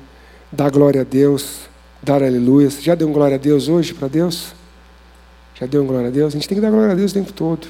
Dar 0.52 0.70
glória 0.70 1.02
a 1.02 1.04
Deus, 1.04 1.62
dar 2.02 2.24
aleluia. 2.24 2.70
Já 2.70 2.96
deu 2.96 3.10
glória 3.10 3.36
a 3.36 3.40
Deus 3.40 3.68
hoje 3.68 3.94
para 3.94 4.08
Deus? 4.08 4.54
Já 5.60 5.66
deu 5.66 5.84
glória 5.84 6.08
a 6.08 6.12
Deus? 6.12 6.34
A 6.34 6.38
gente 6.38 6.48
tem 6.48 6.56
que 6.56 6.62
dar 6.62 6.72
glória 6.72 6.92
a 6.92 6.96
Deus 6.96 7.12
o 7.12 7.14
tempo 7.14 7.34
todo. 7.34 7.68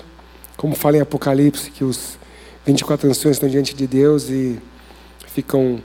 Como 0.58 0.76
fala 0.76 0.98
em 0.98 1.02
Apocalipse, 1.02 1.72
que 1.72 1.84
os 1.84 2.18
24 2.66 3.10
anciões 3.10 3.38
estão 3.38 3.50
diante 3.50 3.74
de 3.74 3.88
Deus 3.88 4.30
e 4.30 4.60
ficam 5.28 5.82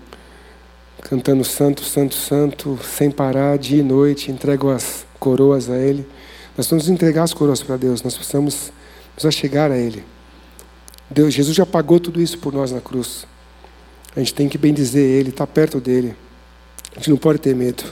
cantando 1.02 1.44
santo, 1.44 1.82
santo, 1.82 2.14
santo, 2.14 2.78
sem 2.82 3.10
parar, 3.10 3.56
dia 3.58 3.78
e 3.78 3.82
noite, 3.82 4.30
entregam 4.30 4.70
as 4.70 5.06
coroas 5.18 5.70
a 5.70 5.76
Ele. 5.78 6.06
Nós 6.56 6.68
vamos 6.68 6.88
entregar 6.88 7.22
as 7.22 7.32
coroas 7.32 7.62
para 7.62 7.76
Deus, 7.76 8.02
nós 8.02 8.14
precisamos 8.14 8.72
nos 9.22 9.34
chegar 9.34 9.70
a 9.70 9.76
Ele. 9.78 10.04
Deus, 11.10 11.32
Jesus 11.32 11.56
já 11.56 11.64
pagou 11.64 11.98
tudo 11.98 12.20
isso 12.20 12.38
por 12.38 12.52
nós 12.52 12.70
na 12.70 12.80
cruz. 12.80 13.26
A 14.18 14.20
gente 14.20 14.34
tem 14.34 14.48
que 14.48 14.58
bem 14.58 14.74
dizer 14.74 15.00
Ele, 15.00 15.28
estar 15.28 15.46
tá 15.46 15.52
perto 15.52 15.78
dele. 15.78 16.12
A 16.90 16.96
gente 16.96 17.10
não 17.10 17.16
pode 17.16 17.38
ter 17.38 17.54
medo. 17.54 17.84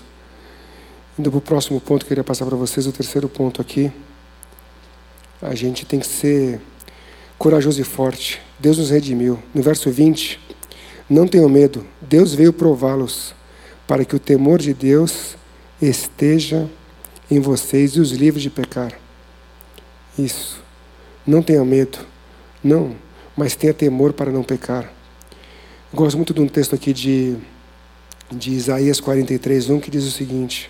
Indo 1.17 1.31
para 1.31 1.39
o 1.39 1.41
próximo 1.41 1.81
ponto, 1.81 2.03
eu 2.03 2.09
queria 2.09 2.25
passar 2.25 2.45
para 2.45 2.57
vocês 2.57 2.85
o 2.85 2.91
terceiro 2.91 3.29
ponto 3.29 3.63
aqui. 3.63 3.93
A 5.41 5.55
gente 5.55 5.87
tem 5.87 6.01
que 6.01 6.07
ser 6.09 6.61
corajoso 7.39 7.81
e 7.81 7.85
forte. 7.85 8.43
Deus 8.59 8.77
nos 8.77 8.91
redimiu. 8.91 9.41
No 9.55 9.63
verso 9.63 9.89
20, 9.89 10.41
não 11.09 11.29
tenham 11.29 11.49
medo, 11.49 11.87
Deus 12.01 12.35
veio 12.35 12.53
prová-los, 12.53 13.33
para 13.87 14.05
que 14.05 14.17
o 14.17 14.19
temor 14.19 14.59
de 14.59 14.75
Deus 14.75 15.37
esteja 15.81 16.69
em 17.31 17.39
vocês 17.39 17.93
e 17.93 18.01
os 18.01 18.11
livre 18.11 18.41
de 18.41 18.51
pecar. 18.51 18.99
Isso. 20.19 20.61
Não 21.25 21.41
tenha 21.41 21.65
medo. 21.65 21.99
Não, 22.65 22.97
mas 23.37 23.55
tenha 23.55 23.73
temor 23.73 24.13
para 24.13 24.33
não 24.33 24.43
pecar. 24.43 24.96
Gosto 25.95 26.17
muito 26.17 26.35
de 26.35 26.41
um 26.41 26.49
texto 26.49 26.75
aqui 26.75 26.93
de, 26.93 27.37
de 28.31 28.51
Isaías 28.51 28.99
43, 28.99 29.71
1, 29.71 29.81
que 29.81 29.89
diz 29.89 30.05
o 30.05 30.11
seguinte: 30.11 30.69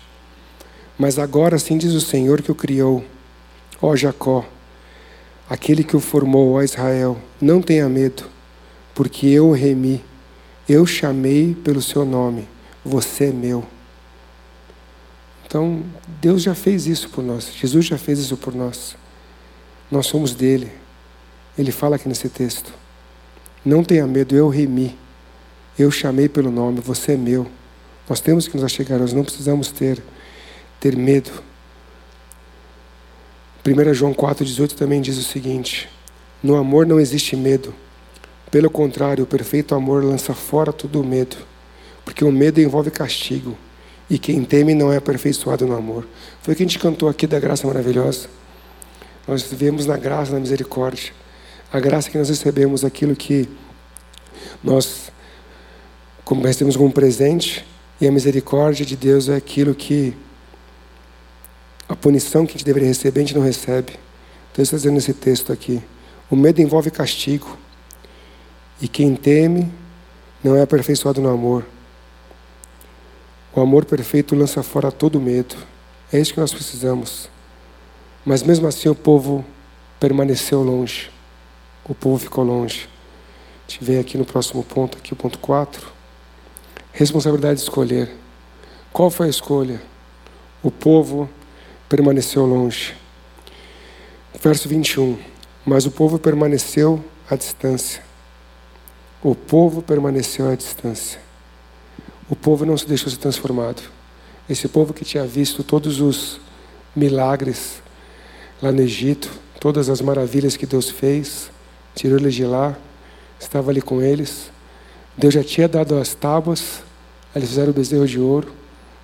Mas 0.97 1.17
agora 1.17 1.57
sim 1.57 1.75
diz 1.75 1.93
o 1.93 2.01
Senhor 2.01 2.39
que 2.41 2.51
o 2.51 2.55
criou, 2.55 3.03
ó 3.81 3.95
Jacó, 3.95 4.45
aquele 5.49 5.83
que 5.83 5.97
o 5.97 5.99
formou, 5.99 6.53
ó 6.53 6.61
Israel, 6.61 7.17
não 7.41 7.63
tenha 7.63 7.89
medo, 7.89 8.25
porque 8.93 9.25
eu 9.25 9.47
o 9.47 9.53
remi, 9.53 10.03
eu 10.69 10.85
chamei 10.85 11.55
pelo 11.55 11.81
seu 11.81 12.05
nome, 12.05 12.47
você 12.85 13.25
é 13.25 13.31
meu. 13.31 13.65
Então, 15.47 15.83
Deus 16.21 16.43
já 16.43 16.53
fez 16.53 16.85
isso 16.85 17.09
por 17.09 17.23
nós, 17.23 17.51
Jesus 17.59 17.87
já 17.87 17.97
fez 17.97 18.19
isso 18.19 18.37
por 18.37 18.53
nós. 18.53 18.95
Nós 19.89 20.05
somos 20.05 20.35
dele. 20.35 20.71
Ele 21.57 21.71
fala 21.71 21.95
aqui 21.95 22.07
nesse 22.07 22.29
texto: 22.29 22.71
Não 23.65 23.83
tenha 23.83 24.05
medo, 24.05 24.35
eu 24.35 24.47
remi. 24.47 24.95
Eu 25.77 25.91
chamei 25.91 26.27
pelo 26.27 26.49
nome, 26.49 26.81
você 26.81 27.13
é 27.13 27.17
meu. 27.17 27.47
Nós 28.09 28.19
temos 28.19 28.47
que 28.47 28.55
nos 28.55 28.63
achegar, 28.63 28.97
nós 28.99 29.13
não 29.13 29.23
precisamos 29.23 29.69
ter, 29.71 30.01
ter 30.79 30.95
medo. 30.95 31.31
1 33.65 33.93
João 33.93 34.13
4,18 34.13 34.73
também 34.73 35.01
diz 35.01 35.17
o 35.17 35.23
seguinte: 35.23 35.87
No 36.41 36.55
amor 36.55 36.87
não 36.87 36.99
existe 36.99 37.35
medo. 37.35 37.75
Pelo 38.49 38.69
contrário, 38.69 39.25
o 39.25 39.27
perfeito 39.27 39.75
amor 39.75 40.03
lança 40.03 40.33
fora 40.33 40.71
todo 40.71 41.01
o 41.01 41.05
medo, 41.05 41.35
porque 42.05 42.23
o 42.23 42.31
medo 42.31 42.61
envolve 42.61 42.89
castigo, 42.89 43.57
e 44.09 44.17
quem 44.17 44.43
teme 44.45 44.73
não 44.73 44.91
é 44.91 44.97
aperfeiçoado 44.97 45.67
no 45.67 45.75
amor. 45.75 46.07
Foi 46.41 46.53
o 46.53 46.57
que 46.57 46.63
a 46.63 46.65
gente 46.65 46.79
cantou 46.79 47.09
aqui 47.09 47.27
da 47.27 47.39
graça 47.39 47.67
maravilhosa. 47.67 48.29
Nós 49.27 49.43
vivemos 49.43 49.85
na 49.85 49.97
graça, 49.97 50.31
na 50.31 50.39
misericórdia. 50.39 51.11
A 51.71 51.79
graça 51.81 52.09
que 52.09 52.17
nós 52.17 52.29
recebemos, 52.29 52.85
aquilo 52.85 53.13
que 53.13 53.49
nós 54.63 55.11
como 56.27 56.45
recebemos 56.45 56.75
como 56.75 56.91
presente, 56.91 57.65
e 58.01 58.05
a 58.05 58.11
misericórdia 58.11 58.85
de 58.85 58.97
Deus 58.97 59.29
é 59.29 59.37
aquilo 59.37 59.73
que 59.73 60.13
a 61.87 61.95
punição 61.95 62.45
que 62.45 62.51
a 62.51 62.53
gente 62.57 62.65
deveria 62.65 62.89
receber, 62.89 63.21
a 63.21 63.23
gente 63.23 63.33
não 63.33 63.41
recebe. 63.41 63.93
Então, 64.51 64.61
está 64.61 64.75
dizendo 64.75 64.95
nesse 64.95 65.13
texto 65.13 65.53
aqui: 65.53 65.81
o 66.29 66.35
medo 66.35 66.61
envolve 66.61 66.91
castigo, 66.91 67.57
e 68.81 68.89
quem 68.89 69.15
teme 69.15 69.71
não 70.43 70.53
é 70.53 70.63
aperfeiçoado 70.63 71.21
no 71.21 71.29
amor. 71.29 71.65
O 73.55 73.61
amor 73.61 73.85
perfeito 73.85 74.35
lança 74.35 74.61
fora 74.61 74.91
todo 74.91 75.21
medo. 75.21 75.55
É 76.11 76.19
isso 76.19 76.33
que 76.33 76.41
nós 76.41 76.53
precisamos. 76.53 77.29
Mas 78.25 78.43
mesmo 78.43 78.67
assim 78.67 78.89
o 78.89 78.95
povo 78.95 79.45
permaneceu 79.97 80.61
longe. 80.61 81.09
O 81.85 81.95
povo 81.95 82.19
ficou 82.19 82.43
longe. 82.43 82.89
A 83.65 83.71
gente 83.71 83.81
vem 83.81 83.97
aqui 83.97 84.17
no 84.17 84.25
próximo 84.25 84.61
ponto, 84.61 84.97
aqui 84.97 85.13
o 85.13 85.15
ponto 85.15 85.39
4. 85.39 85.95
Responsabilidade 86.97 87.57
de 87.57 87.61
escolher. 87.61 88.09
Qual 88.91 89.11
foi 89.11 89.27
a 89.27 89.29
escolha? 89.29 89.79
O 90.63 90.71
povo 90.71 91.29
permaneceu 91.87 92.43
longe. 92.43 92.95
Verso 94.41 94.67
21. 94.67 95.15
Mas 95.63 95.85
o 95.85 95.91
povo 95.91 96.17
permaneceu 96.17 96.99
à 97.29 97.35
distância. 97.35 98.01
O 99.21 99.35
povo 99.35 99.83
permaneceu 99.83 100.49
à 100.49 100.55
distância. 100.55 101.19
O 102.27 102.35
povo 102.35 102.65
não 102.65 102.75
se 102.75 102.87
deixou 102.87 103.11
ser 103.11 103.17
transformado. 103.17 103.83
Esse 104.49 104.67
povo 104.67 104.91
que 104.91 105.05
tinha 105.05 105.23
visto 105.23 105.63
todos 105.63 106.01
os 106.01 106.41
milagres 106.95 107.79
lá 108.59 108.71
no 108.71 108.81
Egito, 108.81 109.29
todas 109.59 109.87
as 109.87 110.01
maravilhas 110.01 110.57
que 110.57 110.65
Deus 110.65 110.89
fez, 110.89 111.51
tirou 111.93 112.17
eles 112.17 112.33
de 112.33 112.43
lá, 112.43 112.75
estava 113.39 113.69
ali 113.69 113.83
com 113.83 114.01
eles. 114.01 114.49
Deus 115.15 115.35
já 115.35 115.43
tinha 115.43 115.67
dado 115.67 115.95
as 115.95 116.15
tábuas, 116.15 116.86
eles 117.37 117.49
fizeram 117.49 117.71
o 117.71 117.73
bezerro 117.73 118.07
de 118.07 118.19
ouro. 118.19 118.51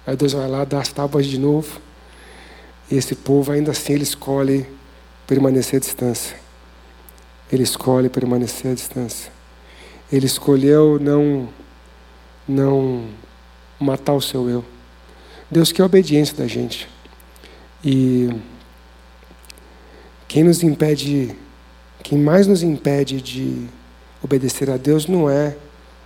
Aí 0.06 0.16
Deus 0.16 0.34
vai 0.34 0.48
lá, 0.50 0.66
dá 0.66 0.80
as 0.80 0.90
tábuas 0.90 1.25
de 1.25 1.38
novo. 1.38 1.80
E 2.92 2.96
esse 2.96 3.16
povo, 3.16 3.52
ainda 3.52 3.72
assim, 3.72 3.94
ele 3.94 4.04
escolhe 4.04 4.66
permanecer 5.25 5.78
à 5.78 5.80
distância. 5.80 6.36
Ele 7.52 7.63
escolhe 7.63 8.10
permanecer 8.10 8.72
à 8.72 8.74
distância. 8.74 9.32
Ele 10.12 10.25
escolheu 10.25 11.00
não, 11.00 11.50
não 12.48 13.06
matar 13.80 14.13
o 14.13 14.22
seu 14.22 14.50
eu. 14.50 14.66
Deus 15.50 15.72
quer 15.72 15.84
a 15.84 15.86
obediência 15.86 16.36
da 16.36 16.48
gente. 16.48 16.90
E 17.84 18.30
quem 20.28 20.44
nos 20.44 20.63
impede, 20.63 21.36
quem 22.02 22.18
mais 22.18 22.48
nos 22.48 22.63
impede 22.63 23.22
de 23.22 23.68
obedecer 24.22 24.70
a 24.70 24.78
Deus 24.78 25.06
não 25.06 25.30
é 25.30 25.56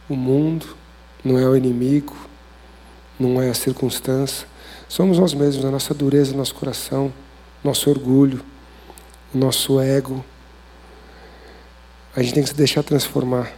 o 0.09 0.15
mundo, 0.15 0.75
não 1.27 1.37
é 1.37 1.45
o 1.45 1.55
inimigo, 1.55 2.15
não 3.19 3.41
é 3.41 3.49
a 3.49 3.53
circunstância. 3.53 4.47
Somos 4.87 5.19
nós 5.19 5.33
mesmos, 5.33 5.65
a 5.65 5.71
nossa 5.71 5.93
dureza, 5.93 6.35
nosso 6.35 6.55
coração, 6.55 7.11
nosso 7.61 7.89
orgulho, 7.89 8.41
nosso 9.33 9.79
ego. 9.81 10.23
A 12.15 12.23
gente 12.23 12.33
tem 12.33 12.43
que 12.43 12.49
se 12.49 12.55
deixar 12.55 12.81
transformar. 12.81 13.51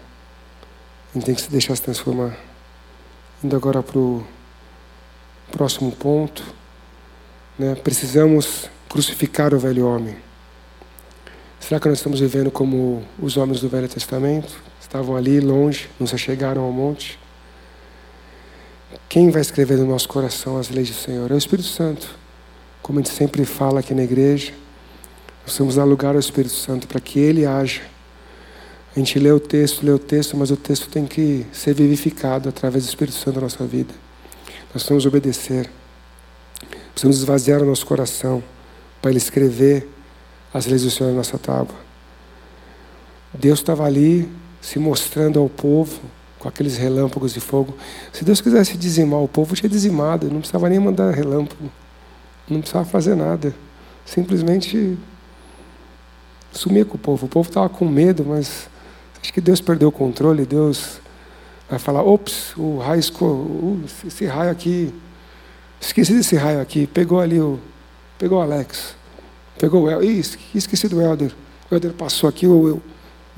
A 1.12 1.14
gente 1.14 1.26
tem 1.26 1.36
que 1.36 1.42
se 1.42 1.52
deixar 1.52 1.76
se 1.76 1.82
transformar. 1.82 2.36
Indo 3.44 3.56
agora 3.56 3.84
para 3.84 4.00
o 4.00 4.26
próximo 5.52 5.92
ponto. 5.92 6.44
Né? 7.58 7.76
Precisamos 7.76 8.68
crucificar 8.90 9.54
o 9.54 9.60
velho 9.60 9.88
homem. 9.88 10.18
Será 11.60 11.80
que 11.80 11.88
nós 11.88 12.00
estamos 12.00 12.20
vivendo 12.20 12.50
como 12.50 13.04
os 13.20 13.38
homens 13.38 13.62
do 13.62 13.70
Velho 13.70 13.88
Testamento? 13.88 14.60
Estavam 14.82 15.16
ali 15.16 15.40
longe, 15.40 15.90
não 16.00 16.08
se 16.08 16.18
chegaram 16.18 16.64
ao 16.64 16.72
monte. 16.72 17.20
Quem 19.10 19.32
vai 19.32 19.42
escrever 19.42 19.75
no 19.80 19.88
nosso 19.88 20.08
coração 20.08 20.60
as 20.60 20.70
leis 20.70 20.88
do 20.88 20.94
Senhor? 20.94 21.32
É 21.32 21.34
o 21.34 21.38
Espírito 21.38 21.68
Santo. 21.68 22.16
Como 22.80 23.00
a 23.00 23.01
gente 23.01 23.12
sempre 23.12 23.44
fala 23.44 23.80
aqui 23.80 23.92
na 23.96 24.04
igreja, 24.04 24.54
nós 25.44 25.58
temos 25.58 25.78
dar 25.78 25.84
lugar 25.84 26.13
ao 26.13 26.20
Espírito 26.20 26.54
Santo 26.54 26.88
para 26.88 27.01
que 27.01 27.18
ele 27.18 27.44
haja. 27.44 27.82
A 28.96 29.00
gente 29.00 29.18
lê 29.18 29.32
o 29.32 29.39
texto, 29.39 29.84
lê 29.84 29.92
o 29.92 29.98
texto, 29.98 30.38
mas 30.38 30.51
o 30.51 30.56
texto 30.56 30.88
tem 30.89 31.08
que 31.08 31.44
ser 31.51 31.74
vivificado 31.74 32.50
através 32.50 32.86
do 32.86 32.89
Espírito 32.89 33.18
Santo 33.18 33.38
na 33.38 33.42
nossa 33.42 33.66
vida. 33.66 33.92
Nós 34.66 34.74
precisamos 34.74 35.08
obedecer. 35.08 35.68
Precisamos 36.92 37.18
esvaziar 37.18 37.63
o 37.63 37.66
nosso 37.66 37.88
coração 37.88 38.44
para 39.01 39.10
ele 39.10 39.18
escrever 39.18 39.89
as 40.54 40.68
leis 40.68 40.84
do 40.84 40.92
Senhor 40.92 41.10
na 41.10 41.18
nossa 41.18 41.39
tábua. 41.39 41.75
Deus 43.34 43.58
estava 43.58 43.86
ali 43.86 44.30
se 44.62 44.78
mostrando 44.78 45.39
ao 45.39 45.50
povo 45.50 46.00
com 46.39 46.48
aqueles 46.48 46.77
relâmpagos 46.77 47.34
de 47.34 47.41
fogo. 47.41 47.75
Se 48.13 48.24
Deus 48.24 48.41
quisesse 48.41 48.77
dizimar 48.77 49.22
o 49.22 49.27
povo, 49.27 49.55
tinha 49.55 49.69
dizimado, 49.69 50.31
não 50.31 50.39
precisava 50.39 50.70
nem 50.70 50.79
mandar 50.79 51.14
relâmpago, 51.14 51.70
não 52.50 52.61
precisava 52.61 52.85
fazer 52.85 53.16
nada. 53.16 53.53
Simplesmente 54.05 54.98
sumia 56.51 56.85
com 56.85 56.96
o 56.96 57.00
povo. 57.00 57.25
O 57.25 57.29
povo 57.29 57.48
estava 57.50 57.70
com 57.70 57.85
medo, 57.85 58.25
mas 58.25 58.70
acho 59.22 59.33
que 59.33 59.42
Deus 59.42 59.61
perdeu 59.61 59.90
o 59.90 59.92
controle. 59.92 60.46
Deus 60.46 61.00
vai 61.70 61.77
falar: 61.77 62.01
ops, 62.01 62.55
o 62.57 62.77
raio, 62.77 63.01
uh, 63.22 63.81
esse 64.07 64.25
raio 64.25 64.51
aqui, 64.51 64.94
esqueci 65.79 66.14
desse 66.14 66.35
raio 66.35 66.61
aqui. 66.61 66.87
Pegou 66.87 67.20
ali 67.20 67.40
o, 67.40 67.59
pegou 68.18 68.40
o 68.40 68.42
Alex, 68.42 68.96
pegou 69.59 69.83
o 69.83 69.90
Helder, 69.90 70.25
esqueci 70.55 70.87
do 70.87 71.01
Helder. 71.01 71.33
O 71.70 71.75
Helder 71.75 71.94
passou 71.94 72.27
aqui, 72.29 72.48
o, 72.48 72.81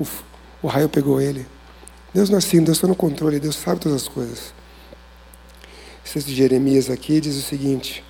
o, 0.00 0.06
o 0.62 0.66
raio 0.68 0.88
pegou 0.88 1.20
ele. 1.20 1.46
Deus 2.14 2.28
não 2.28 2.36
é 2.36 2.38
assim, 2.38 2.62
Deus 2.62 2.76
está 2.76 2.86
no 2.86 2.94
controle, 2.94 3.40
Deus 3.40 3.56
sabe 3.56 3.80
todas 3.80 4.02
as 4.02 4.08
coisas. 4.08 4.52
Esse 6.04 6.14
texto 6.14 6.26
de 6.26 6.34
Jeremias 6.34 6.90
aqui 6.90 7.20
diz 7.20 7.36
o 7.36 7.42
seguinte, 7.42 8.04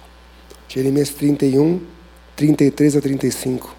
Jeremias 0.68 1.10
31, 1.10 1.80
33 2.34 2.96
a 2.96 3.00
35. 3.00 3.76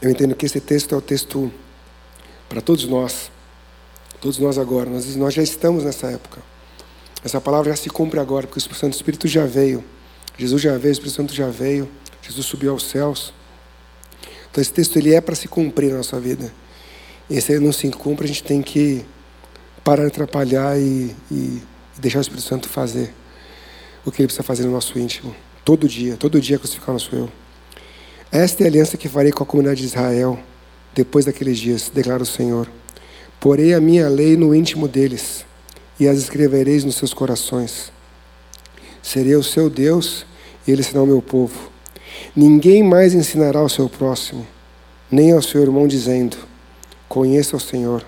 Eu 0.00 0.10
entendo 0.10 0.34
que 0.34 0.46
esse 0.46 0.60
texto 0.60 0.94
é 0.94 0.98
o 0.98 1.00
texto 1.00 1.52
para 2.48 2.60
todos 2.60 2.86
nós, 2.86 3.30
todos 4.20 4.38
nós 4.38 4.56
agora, 4.56 4.88
nós, 4.88 5.16
nós 5.16 5.34
já 5.34 5.42
estamos 5.42 5.84
nessa 5.84 6.10
época. 6.10 6.40
Essa 7.24 7.40
palavra 7.40 7.70
já 7.70 7.76
se 7.76 7.90
cumpre 7.90 8.20
agora, 8.20 8.46
porque 8.46 8.58
o 8.58 8.74
Santo 8.74 8.94
Espírito 8.94 9.26
já 9.26 9.44
veio. 9.44 9.84
Jesus 10.38 10.62
já 10.62 10.78
veio, 10.78 10.90
o 10.90 10.92
Espírito 10.92 11.16
Santo 11.16 11.34
já 11.34 11.48
veio, 11.48 11.88
Jesus 12.22 12.46
subiu 12.46 12.72
aos 12.72 12.84
céus. 12.84 13.34
Então 14.56 14.62
esse 14.62 14.72
texto 14.72 14.96
ele 14.96 15.12
é 15.12 15.20
para 15.20 15.34
se 15.34 15.48
cumprir 15.48 15.90
na 15.90 15.98
nossa 15.98 16.18
vida. 16.18 16.50
E 17.28 17.38
se 17.42 17.52
ele 17.52 17.62
não 17.62 17.72
se 17.72 17.86
cumpre, 17.90 18.24
a 18.24 18.28
gente 18.28 18.42
tem 18.42 18.62
que 18.62 19.04
parar 19.84 20.04
de 20.04 20.08
atrapalhar 20.08 20.80
e, 20.80 21.14
e, 21.30 21.62
deixar 21.98 22.20
o 22.20 22.22
Espírito 22.22 22.48
Santo 22.48 22.66
fazer 22.66 23.12
o 24.02 24.10
que 24.10 24.22
ele 24.22 24.28
precisa 24.28 24.42
fazer 24.42 24.64
no 24.64 24.72
nosso 24.72 24.98
íntimo. 24.98 25.36
Todo 25.62 25.86
dia, 25.86 26.16
todo 26.16 26.40
dia 26.40 26.58
crucificar 26.58 26.88
o 26.88 26.92
nosso 26.94 27.14
eu. 27.14 27.30
Esta 28.32 28.62
é 28.62 28.64
a 28.64 28.68
aliança 28.70 28.96
que 28.96 29.10
farei 29.10 29.30
com 29.30 29.42
a 29.42 29.46
comunidade 29.46 29.82
de 29.82 29.88
Israel 29.88 30.40
depois 30.94 31.26
daqueles 31.26 31.58
dias, 31.58 31.92
declara 31.94 32.22
o 32.22 32.26
Senhor. 32.26 32.66
Porei 33.38 33.74
a 33.74 33.80
minha 33.80 34.08
lei 34.08 34.38
no 34.38 34.54
íntimo 34.54 34.88
deles 34.88 35.44
e 36.00 36.08
as 36.08 36.16
escrevereis 36.16 36.82
nos 36.82 36.94
seus 36.94 37.12
corações. 37.12 37.92
Serei 39.02 39.36
o 39.36 39.42
seu 39.42 39.68
Deus 39.68 40.24
e 40.66 40.70
eles 40.72 40.86
serão 40.86 41.04
o 41.04 41.08
meu 41.08 41.20
povo. 41.20 41.75
Ninguém 42.34 42.82
mais 42.82 43.14
ensinará 43.14 43.60
ao 43.60 43.68
seu 43.68 43.88
próximo, 43.88 44.46
nem 45.10 45.32
ao 45.32 45.40
seu 45.40 45.62
irmão, 45.62 45.88
dizendo: 45.88 46.36
Conheça 47.08 47.56
o 47.56 47.60
Senhor, 47.60 48.04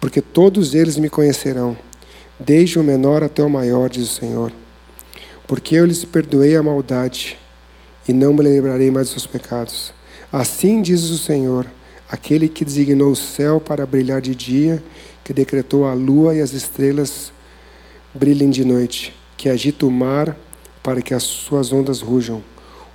porque 0.00 0.20
todos 0.20 0.74
eles 0.74 0.96
me 0.96 1.08
conhecerão, 1.08 1.76
desde 2.38 2.78
o 2.78 2.84
menor 2.84 3.24
até 3.24 3.42
o 3.42 3.50
maior, 3.50 3.90
diz 3.90 4.10
o 4.10 4.14
Senhor. 4.14 4.52
Porque 5.46 5.74
eu 5.74 5.84
lhes 5.84 6.04
perdoei 6.04 6.54
a 6.54 6.62
maldade, 6.62 7.36
e 8.06 8.12
não 8.12 8.32
me 8.32 8.42
lembrarei 8.42 8.92
mais 8.92 9.08
dos 9.08 9.22
seus 9.22 9.26
pecados. 9.26 9.92
Assim 10.32 10.80
diz 10.80 11.10
o 11.10 11.18
Senhor, 11.18 11.66
aquele 12.08 12.48
que 12.48 12.64
designou 12.64 13.10
o 13.10 13.16
céu 13.16 13.60
para 13.60 13.84
brilhar 13.84 14.20
de 14.20 14.36
dia, 14.36 14.80
que 15.24 15.32
decretou 15.32 15.84
a 15.84 15.94
lua 15.94 16.34
e 16.34 16.40
as 16.40 16.52
estrelas 16.52 17.32
brilhem 18.14 18.50
de 18.50 18.64
noite, 18.64 19.12
que 19.36 19.48
agita 19.48 19.84
o 19.84 19.90
mar 19.90 20.36
para 20.80 21.02
que 21.02 21.12
as 21.12 21.24
suas 21.24 21.72
ondas 21.72 22.00
rujam 22.00 22.40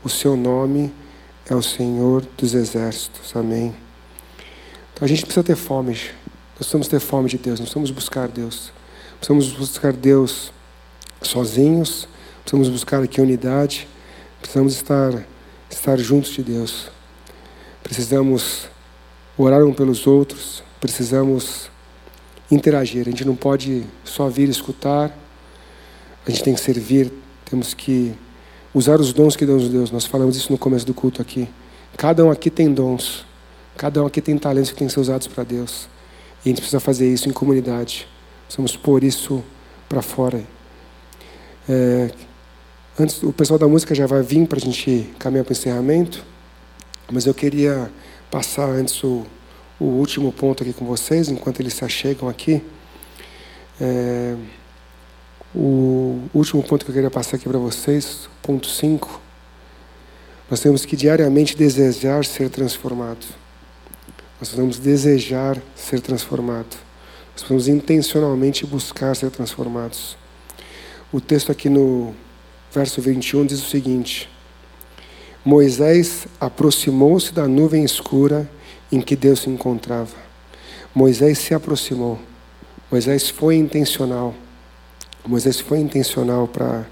o 0.04 0.10
seu 0.10 0.36
nome 0.36 0.94
é 1.50 1.56
o 1.56 1.62
Senhor 1.62 2.26
dos 2.38 2.54
Exércitos. 2.54 3.36
Amém. 3.36 3.74
Então 4.94 5.06
a 5.06 5.08
gente 5.08 5.24
precisa 5.24 5.44
ter 5.44 5.56
fome. 5.56 5.94
Nós 5.94 6.58
precisamos 6.58 6.88
ter 6.88 7.00
fome 7.00 7.30
de 7.30 7.38
Deus. 7.38 7.60
Nós 7.60 7.70
precisamos 7.70 7.92
buscar 7.92 8.28
Deus. 8.28 8.72
Precisamos 9.18 9.52
buscar 9.54 9.94
Deus 9.94 10.52
sozinhos. 11.22 12.08
Precisamos 12.44 12.70
buscar 12.70 13.02
aqui 13.02 13.22
unidade. 13.22 13.88
Precisamos 14.42 14.74
estar, 14.74 15.26
estar 15.70 15.98
juntos 15.98 16.32
de 16.32 16.44
Deus. 16.44 16.90
Precisamos 17.82 18.68
orar 19.38 19.64
um 19.64 19.74
pelos 19.74 20.06
outros. 20.06 20.64
Precisamos 20.82 21.70
interagir. 22.52 23.08
A 23.08 23.10
gente 23.10 23.26
não 23.26 23.36
pode 23.36 23.86
só 24.04 24.28
vir 24.28 24.50
escutar. 24.50 25.18
A 26.26 26.30
gente 26.30 26.44
tem 26.44 26.54
que 26.54 26.62
servir. 26.62 27.12
Temos 27.46 27.74
que 27.74 28.14
usar 28.74 29.00
os 29.00 29.14
dons 29.14 29.36
que 29.36 29.46
Deus 29.46 29.64
nos 29.64 29.72
deu. 29.72 29.86
Nós 29.92 30.06
falamos 30.06 30.36
isso 30.36 30.52
no 30.52 30.58
começo 30.58 30.86
do 30.86 30.94
culto 30.94 31.22
aqui. 31.22 31.48
Cada 31.98 32.26
um 32.26 32.32
aqui 32.32 32.50
tem 32.50 32.74
dons. 32.74 33.26
Cada 33.78 34.04
um 34.04 34.06
aqui 34.06 34.22
tem 34.22 34.38
talentos 34.38 34.72
que 34.72 34.78
têm 34.78 34.88
que 34.88 34.94
ser 34.94 35.00
usados 35.00 35.28
para 35.28 35.44
Deus. 35.44 35.88
E 36.44 36.48
a 36.48 36.50
gente 36.50 36.58
precisa 36.58 36.80
fazer 36.80 37.12
isso 37.12 37.30
em 37.30 37.32
comunidade. 37.32 38.08
Precisamos 38.46 38.76
pôr 38.76 39.04
isso 39.04 39.44
para 39.88 40.02
fora. 40.02 40.44
É, 41.70 42.12
antes, 43.00 43.22
o 43.24 43.32
pessoal 43.32 43.58
da 43.60 43.68
música 43.68 43.94
já 43.94 44.06
vai 44.06 44.22
vir 44.22 44.48
para 44.48 44.58
a 44.58 44.62
gente 44.62 45.10
caminhar 45.20 45.46
para 45.46 45.52
o 45.52 45.54
encerramento. 45.54 46.24
Mas 47.12 47.26
eu 47.26 47.34
queria 47.34 47.92
passar 48.30 48.68
antes 48.70 49.04
o, 49.04 49.26
o 49.80 49.86
último 49.86 50.32
ponto 50.32 50.64
aqui 50.64 50.74
com 50.74 50.86
vocês, 50.86 51.30
enquanto 51.30 51.60
eles 51.60 51.74
se 51.74 51.86
achegam 51.86 52.28
aqui. 52.28 52.62
É, 53.80 54.36
o 55.56 56.20
último 56.34 56.64
ponto 56.64 56.84
que 56.84 56.92
eu 56.92 56.96
queria 56.96 57.12
passar 57.12 57.38
aqui 57.38 57.48
para 57.48 57.60
vocês, 57.60 58.28
ponto 58.42 58.68
5. 58.68 59.22
Nós 60.50 60.60
temos 60.60 60.86
que 60.86 60.96
diariamente 60.96 61.56
desejar 61.56 62.26
ser 62.26 62.50
transformado. 62.50 63.26
Nós 64.40 64.50
precisamos 64.50 64.80
desejar 64.80 65.62
ser 65.76 66.02
transformado. 66.02 66.76
Nós 67.32 67.44
precisamos 67.44 67.68
intencionalmente 67.68 68.66
buscar 68.66 69.16
ser 69.16 69.30
transformados. 69.30 70.18
O 71.12 71.22
texto 71.22 71.52
aqui 71.52 71.70
no 71.70 72.14
verso 72.74 73.00
21 73.02 73.46
diz 73.46 73.62
o 73.62 73.70
seguinte: 73.70 74.30
Moisés 75.46 76.28
aproximou-se 76.40 77.32
da 77.34 77.48
nuvem 77.48 77.84
escura 77.84 78.50
em 78.92 79.00
que 79.00 79.16
Deus 79.16 79.42
se 79.42 79.50
encontrava. 79.50 80.16
Moisés 80.94 81.38
se 81.38 81.54
aproximou. 81.54 82.20
Moisés 82.92 83.30
foi 83.30 83.56
intencional. 83.56 84.36
Moisés 85.26 85.60
foi 85.60 85.80
intencional 85.80 86.48
para 86.48 86.86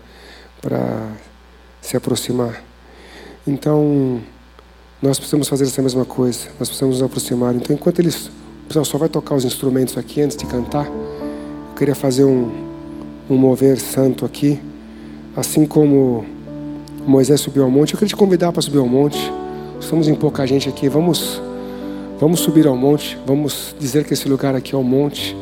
se 1.81 1.97
aproximar. 1.97 2.63
Então, 3.45 4.21
nós 5.01 5.17
precisamos 5.17 5.49
fazer 5.49 5.65
essa 5.65 5.81
mesma 5.81 6.05
coisa. 6.05 6.47
Nós 6.59 6.69
precisamos 6.69 6.99
nos 6.99 7.03
aproximar. 7.03 7.55
Então, 7.55 7.75
enquanto 7.75 7.99
eles. 7.99 8.27
O 8.27 8.67
pessoal 8.67 8.85
só 8.85 8.97
vai 8.97 9.09
tocar 9.09 9.35
os 9.35 9.43
instrumentos 9.43 9.97
aqui 9.97 10.21
antes 10.21 10.37
de 10.37 10.45
cantar. 10.45 10.85
Eu 10.85 11.75
queria 11.75 11.95
fazer 11.95 12.23
um, 12.23 12.49
um 13.29 13.35
mover 13.35 13.77
santo 13.79 14.23
aqui. 14.23 14.61
Assim 15.35 15.65
como 15.65 16.23
Moisés 17.05 17.41
subiu 17.41 17.63
ao 17.63 17.69
monte. 17.69 17.93
Eu 17.93 17.99
queria 17.99 18.09
te 18.09 18.15
convidar 18.15 18.53
para 18.53 18.61
subir 18.61 18.77
ao 18.77 18.87
monte. 18.87 19.19
Estamos 19.79 20.07
em 20.07 20.15
pouca 20.15 20.45
gente 20.47 20.69
aqui. 20.69 20.87
Vamos, 20.87 21.41
vamos 22.17 22.39
subir 22.39 22.65
ao 22.65 22.77
monte. 22.77 23.17
Vamos 23.25 23.75
dizer 23.77 24.05
que 24.05 24.13
esse 24.13 24.29
lugar 24.29 24.55
aqui 24.55 24.73
é 24.73 24.77
o 24.77 24.83
monte. 24.83 25.35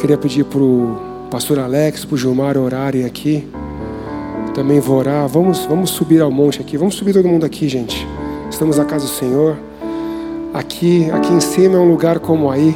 Queria 0.00 0.18
pedir 0.18 0.44
para 0.44 0.60
o 0.60 1.13
pastor 1.34 1.58
Alex, 1.58 2.04
para 2.04 2.14
o 2.14 2.16
Gilmar 2.16 2.56
orarem 2.56 3.04
aqui. 3.04 3.44
Também 4.54 4.78
vou 4.78 4.98
orar. 4.98 5.26
Vamos, 5.26 5.66
vamos 5.66 5.90
subir 5.90 6.22
ao 6.22 6.30
monte 6.30 6.60
aqui. 6.60 6.76
Vamos 6.76 6.94
subir 6.94 7.12
todo 7.12 7.26
mundo 7.26 7.44
aqui, 7.44 7.68
gente. 7.68 8.06
Estamos 8.48 8.78
na 8.78 8.84
casa 8.84 9.06
do 9.06 9.10
Senhor. 9.10 9.56
Aqui, 10.54 11.10
aqui 11.10 11.32
em 11.32 11.40
cima 11.40 11.74
é 11.74 11.78
um 11.80 11.90
lugar 11.90 12.20
como 12.20 12.52
aí. 12.52 12.72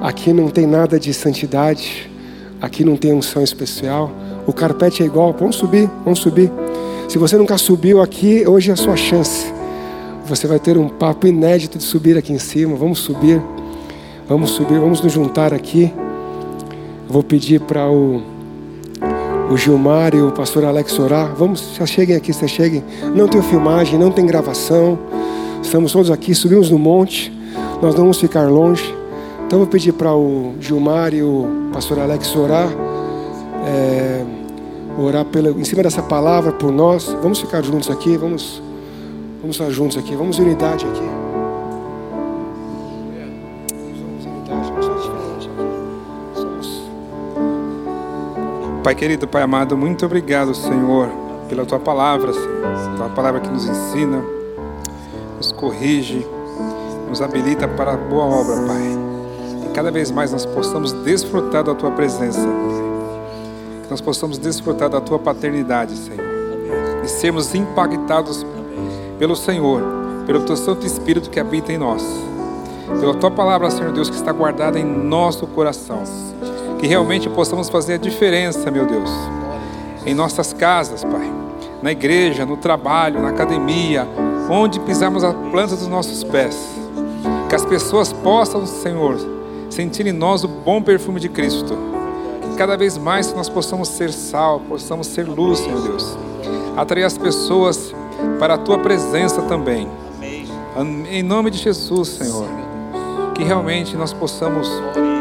Aqui 0.00 0.32
não 0.32 0.48
tem 0.48 0.66
nada 0.66 0.98
de 0.98 1.12
santidade. 1.12 2.10
Aqui 2.62 2.82
não 2.82 2.96
tem 2.96 3.12
unção 3.12 3.42
especial. 3.42 4.10
O 4.46 4.54
carpete 4.54 5.02
é 5.02 5.06
igual. 5.06 5.36
Vamos 5.38 5.56
subir, 5.56 5.86
vamos 6.02 6.20
subir. 6.20 6.50
Se 7.10 7.18
você 7.18 7.36
nunca 7.36 7.58
subiu 7.58 8.00
aqui, 8.00 8.48
hoje 8.48 8.70
é 8.70 8.72
a 8.72 8.76
sua 8.76 8.96
chance. 8.96 9.52
Você 10.24 10.46
vai 10.46 10.58
ter 10.58 10.78
um 10.78 10.88
papo 10.88 11.26
inédito 11.26 11.76
de 11.76 11.84
subir 11.84 12.16
aqui 12.16 12.32
em 12.32 12.38
cima. 12.38 12.74
Vamos 12.74 13.00
subir. 13.00 13.38
Vamos 14.26 14.48
subir, 14.52 14.80
vamos 14.80 15.02
nos 15.02 15.12
juntar 15.12 15.52
aqui. 15.52 15.92
Vou 17.08 17.22
pedir 17.22 17.60
para 17.60 17.88
o, 17.88 18.22
o 19.50 19.56
Gilmar 19.56 20.14
e 20.14 20.20
o 20.20 20.32
pastor 20.32 20.64
Alex 20.64 20.98
orar. 20.98 21.34
Vamos, 21.34 21.74
já 21.76 21.86
cheguem 21.86 22.16
aqui, 22.16 22.32
já 22.32 22.46
cheguem. 22.46 22.82
Não 23.14 23.28
tem 23.28 23.40
filmagem, 23.42 23.98
não 23.98 24.10
tem 24.10 24.26
gravação. 24.26 24.98
Estamos 25.62 25.92
todos 25.92 26.10
aqui, 26.10 26.34
subimos 26.34 26.70
no 26.70 26.78
monte. 26.78 27.32
Nós 27.82 27.94
não 27.94 28.02
vamos 28.02 28.20
ficar 28.20 28.48
longe. 28.48 28.94
Então 29.46 29.58
vou 29.60 29.68
pedir 29.68 29.92
para 29.92 30.14
o 30.14 30.54
Gilmar 30.60 31.14
e 31.14 31.22
o 31.22 31.70
pastor 31.72 31.98
Alex 31.98 32.34
orar. 32.34 32.68
É, 33.66 34.24
orar 34.98 35.24
pela, 35.24 35.50
em 35.50 35.64
cima 35.64 35.82
dessa 35.82 36.02
palavra 36.02 36.52
por 36.52 36.72
nós. 36.72 37.14
Vamos 37.22 37.40
ficar 37.40 37.62
juntos 37.62 37.90
aqui, 37.90 38.16
vamos, 38.16 38.62
vamos 39.40 39.56
estar 39.56 39.70
juntos 39.70 39.96
aqui, 39.96 40.14
vamos 40.14 40.38
unidade 40.38 40.84
aqui. 40.86 41.15
Pai 48.86 48.94
querido, 48.94 49.26
Pai 49.26 49.42
amado, 49.42 49.76
muito 49.76 50.06
obrigado, 50.06 50.54
Senhor, 50.54 51.08
pela 51.48 51.66
tua 51.66 51.80
palavra, 51.80 52.32
Senhor. 52.32 52.96
Tua 52.96 53.08
palavra 53.08 53.40
que 53.40 53.48
nos 53.48 53.66
ensina, 53.66 54.22
nos 55.36 55.50
corrige, 55.50 56.24
nos 57.08 57.20
habilita 57.20 57.66
para 57.66 57.94
a 57.94 57.96
boa 57.96 58.26
obra, 58.26 58.54
Pai. 58.64 59.66
E 59.66 59.72
cada 59.72 59.90
vez 59.90 60.12
mais 60.12 60.30
nós 60.30 60.46
possamos 60.46 60.92
desfrutar 60.92 61.64
da 61.64 61.74
tua 61.74 61.90
presença, 61.90 62.38
Pai 62.38 63.82
que 63.82 63.90
nós 63.90 64.00
possamos 64.00 64.38
desfrutar 64.38 64.88
da 64.88 65.00
tua 65.00 65.18
paternidade, 65.18 65.96
Senhor, 65.96 66.24
e 67.04 67.08
sermos 67.08 67.56
impactados 67.56 68.46
pelo 69.18 69.34
Senhor, 69.34 69.82
pelo 70.28 70.44
teu 70.44 70.56
Santo 70.56 70.86
Espírito 70.86 71.28
que 71.28 71.40
habita 71.40 71.72
em 71.72 71.78
nós, 71.78 72.04
pela 73.00 73.14
tua 73.14 73.32
palavra, 73.32 73.68
Senhor 73.68 73.90
Deus, 73.90 74.08
que 74.08 74.14
está 74.14 74.30
guardada 74.30 74.78
em 74.78 74.84
nosso 74.84 75.44
coração, 75.48 76.04
que 76.78 76.86
realmente 76.86 77.28
possamos 77.28 77.68
fazer 77.68 77.94
a 77.94 77.98
diferença, 77.98 78.70
meu 78.70 78.86
Deus, 78.86 79.10
em 80.04 80.14
nossas 80.14 80.52
casas, 80.52 81.04
Pai, 81.04 81.30
na 81.82 81.92
igreja, 81.92 82.46
no 82.46 82.56
trabalho, 82.56 83.20
na 83.20 83.30
academia, 83.30 84.06
onde 84.50 84.80
pisarmos 84.80 85.24
a 85.24 85.32
planta 85.32 85.76
dos 85.76 85.88
nossos 85.88 86.22
pés, 86.22 86.56
que 87.48 87.54
as 87.54 87.64
pessoas 87.64 88.12
possam, 88.12 88.66
Senhor, 88.66 89.18
sentir 89.70 90.06
em 90.06 90.12
nós 90.12 90.44
o 90.44 90.48
bom 90.48 90.82
perfume 90.82 91.20
de 91.20 91.28
Cristo 91.28 91.96
cada 92.56 92.76
vez 92.76 92.96
mais 92.96 93.32
nós 93.34 93.48
possamos 93.48 93.88
ser 93.88 94.10
sal, 94.10 94.60
possamos 94.60 95.06
ser 95.08 95.28
luz, 95.28 95.58
Senhor 95.58 95.82
Deus. 95.82 96.16
Atrair 96.76 97.04
as 97.04 97.16
pessoas 97.16 97.94
para 98.38 98.54
a 98.54 98.58
tua 98.58 98.78
presença 98.78 99.42
também. 99.42 99.86
Em 101.10 101.22
nome 101.22 101.50
de 101.50 101.58
Jesus, 101.58 102.08
Senhor. 102.08 102.48
Que 103.34 103.44
realmente 103.44 103.94
nós 103.94 104.12
possamos 104.12 104.70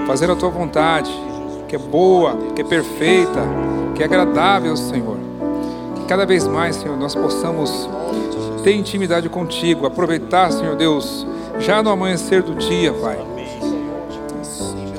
fazer 0.08 0.32
a 0.32 0.36
tua 0.36 0.50
vontade, 0.50 1.12
que 1.76 1.84
é 1.84 1.90
boa, 1.90 2.38
que 2.56 2.62
é 2.62 2.64
perfeita, 2.64 3.42
que 3.94 4.02
é 4.02 4.06
agradável, 4.06 4.78
Senhor. 4.78 5.18
Que 5.96 6.06
cada 6.06 6.26
vez 6.26 6.48
mais, 6.48 6.78
Senhor, 6.78 6.98
nós 6.98 7.14
possamos 7.14 7.90
ter 8.64 8.76
intimidade 8.76 9.28
contigo, 9.28 9.86
aproveitar, 9.86 10.52
Senhor 10.52 10.76
Deus, 10.78 11.28
já 11.60 11.84
no 11.84 11.90
amanhecer 11.90 12.42
do 12.42 12.56
dia, 12.56 12.94
Pai. 12.94 13.20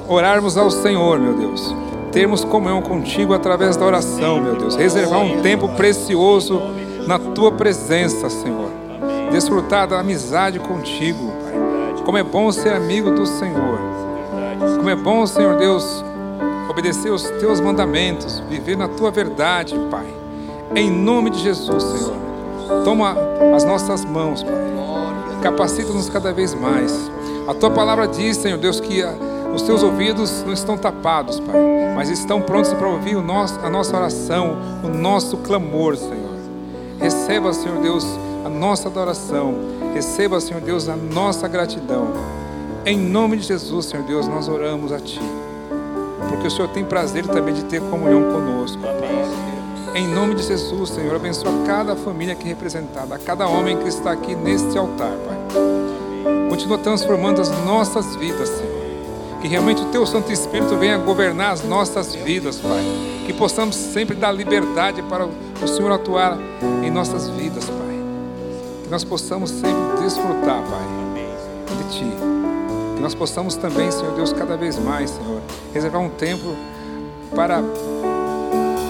Orarmos 0.06 0.56
ao 0.56 0.70
Senhor, 0.70 1.18
meu 1.18 1.34
Deus 1.34 1.74
termos 2.12 2.42
comunhão 2.44 2.80
contigo 2.80 3.34
através 3.34 3.76
da 3.76 3.84
oração, 3.84 4.40
meu 4.40 4.56
Deus. 4.56 4.74
Reservar 4.74 5.20
um 5.20 5.42
tempo 5.42 5.68
precioso 5.76 6.62
na 7.06 7.18
tua 7.18 7.52
presença, 7.52 8.30
Senhor. 8.30 8.70
Desfrutar 9.30 9.86
da 9.86 10.00
amizade 10.00 10.58
contigo, 10.58 11.30
Pai. 11.42 12.02
Como 12.06 12.16
é 12.16 12.22
bom 12.22 12.50
ser 12.50 12.72
amigo 12.72 13.10
do 13.10 13.26
Senhor. 13.26 13.78
Como 14.78 14.88
é 14.88 14.94
bom, 14.94 15.26
Senhor 15.26 15.56
Deus, 15.56 16.04
obedecer 16.68 17.11
os 17.11 17.22
teus 17.40 17.61
mandamentos, 17.61 18.40
viver 18.48 18.76
na 18.76 18.88
tua 18.88 19.11
verdade, 19.11 19.74
Pai. 19.90 20.07
Em 20.74 20.90
nome 20.90 21.31
de 21.31 21.38
Jesus, 21.38 21.83
Senhor. 21.83 22.16
Toma 22.85 23.16
as 23.55 23.64
nossas 23.64 24.05
mãos, 24.05 24.42
Pai. 24.42 24.55
Capacita-nos 25.42 26.09
cada 26.09 26.33
vez 26.33 26.55
mais. 26.55 27.11
A 27.46 27.55
tua 27.55 27.70
palavra 27.70 28.09
diz, 28.09 28.37
Senhor 28.37 28.59
Deus, 28.59 28.81
que 28.81 29.02
a 29.02 29.14
os 29.57 29.62
teus 29.62 29.83
ouvidos 29.83 30.42
não 30.44 30.52
estão 30.52 30.76
tapados, 30.76 31.40
Pai, 31.40 31.59
mas 31.94 32.11
estão 32.11 32.42
prontos 32.42 32.74
para 32.74 32.87
ouvir 32.87 33.16
nosso, 33.16 33.59
a 33.61 33.70
nossa 33.70 33.96
oração, 33.96 34.55
o 34.85 34.88
nosso 34.88 35.38
clamor, 35.38 35.96
Senhor. 35.96 36.37
Receba, 37.00 37.55
Senhor 37.55 37.79
Deus, 37.79 38.05
a 38.44 38.50
nossa 38.50 38.88
adoração. 38.88 39.55
Receba, 39.94 40.40
Senhor 40.40 40.61
Deus, 40.61 40.90
a 40.90 40.96
nossa 40.96 41.48
gratidão. 41.48 42.09
Em 42.85 42.98
nome 42.98 43.38
de 43.38 43.44
Jesus, 43.44 43.87
Senhor 43.87 44.05
Deus, 44.05 44.29
nós 44.29 44.46
oramos 44.46 44.92
a 44.92 45.00
Ti. 45.00 45.20
Porque 46.28 46.46
o 46.46 46.50
Senhor 46.50 46.68
tem 46.68 46.84
prazer 46.84 47.26
também 47.26 47.54
de 47.54 47.64
ter 47.64 47.80
comunhão 47.80 48.22
conosco. 48.32 48.82
Em 49.94 50.06
nome 50.08 50.34
de 50.34 50.42
Jesus, 50.42 50.90
Senhor, 50.90 51.16
abençoa 51.16 51.52
cada 51.66 51.96
família 51.96 52.34
aqui 52.34 52.46
representada, 52.46 53.18
cada 53.18 53.48
homem 53.48 53.78
que 53.78 53.88
está 53.88 54.12
aqui 54.12 54.34
neste 54.34 54.76
altar, 54.76 55.12
Pai. 55.26 55.38
Continua 56.50 56.78
transformando 56.78 57.40
as 57.40 57.50
nossas 57.64 58.14
vidas, 58.16 58.48
Senhor 58.48 58.76
que 59.46 59.48
realmente 59.48 59.82
o 59.82 59.86
Teu 59.86 60.04
Santo 60.04 60.32
Espírito 60.32 60.76
venha 60.76 60.98
governar 60.98 61.52
as 61.52 61.62
nossas 61.62 62.14
vidas, 62.14 62.58
Pai. 62.58 62.82
Que 63.26 63.32
possamos 63.32 63.76
sempre 63.76 64.16
dar 64.16 64.32
liberdade 64.32 65.02
para 65.02 65.24
o 65.24 65.68
Senhor 65.68 65.92
atuar 65.92 66.36
em 66.82 66.90
nossas 66.90 67.28
vidas, 67.28 67.64
Pai. 67.64 68.00
Que 68.82 68.90
nós 68.90 69.04
possamos 69.04 69.50
sempre 69.50 70.02
desfrutar, 70.02 70.62
Pai, 70.62 71.24
de 71.76 71.98
Ti. 71.98 72.36
Que 72.96 73.00
nós 73.00 73.14
possamos 73.14 73.54
também, 73.54 73.90
Senhor 73.90 74.12
Deus, 74.14 74.32
cada 74.32 74.56
vez 74.56 74.78
mais, 74.78 75.11
Senhor, 75.11 75.40
reservar 75.72 76.00
um 76.00 76.11
tempo 76.11 76.56
para 77.35 77.62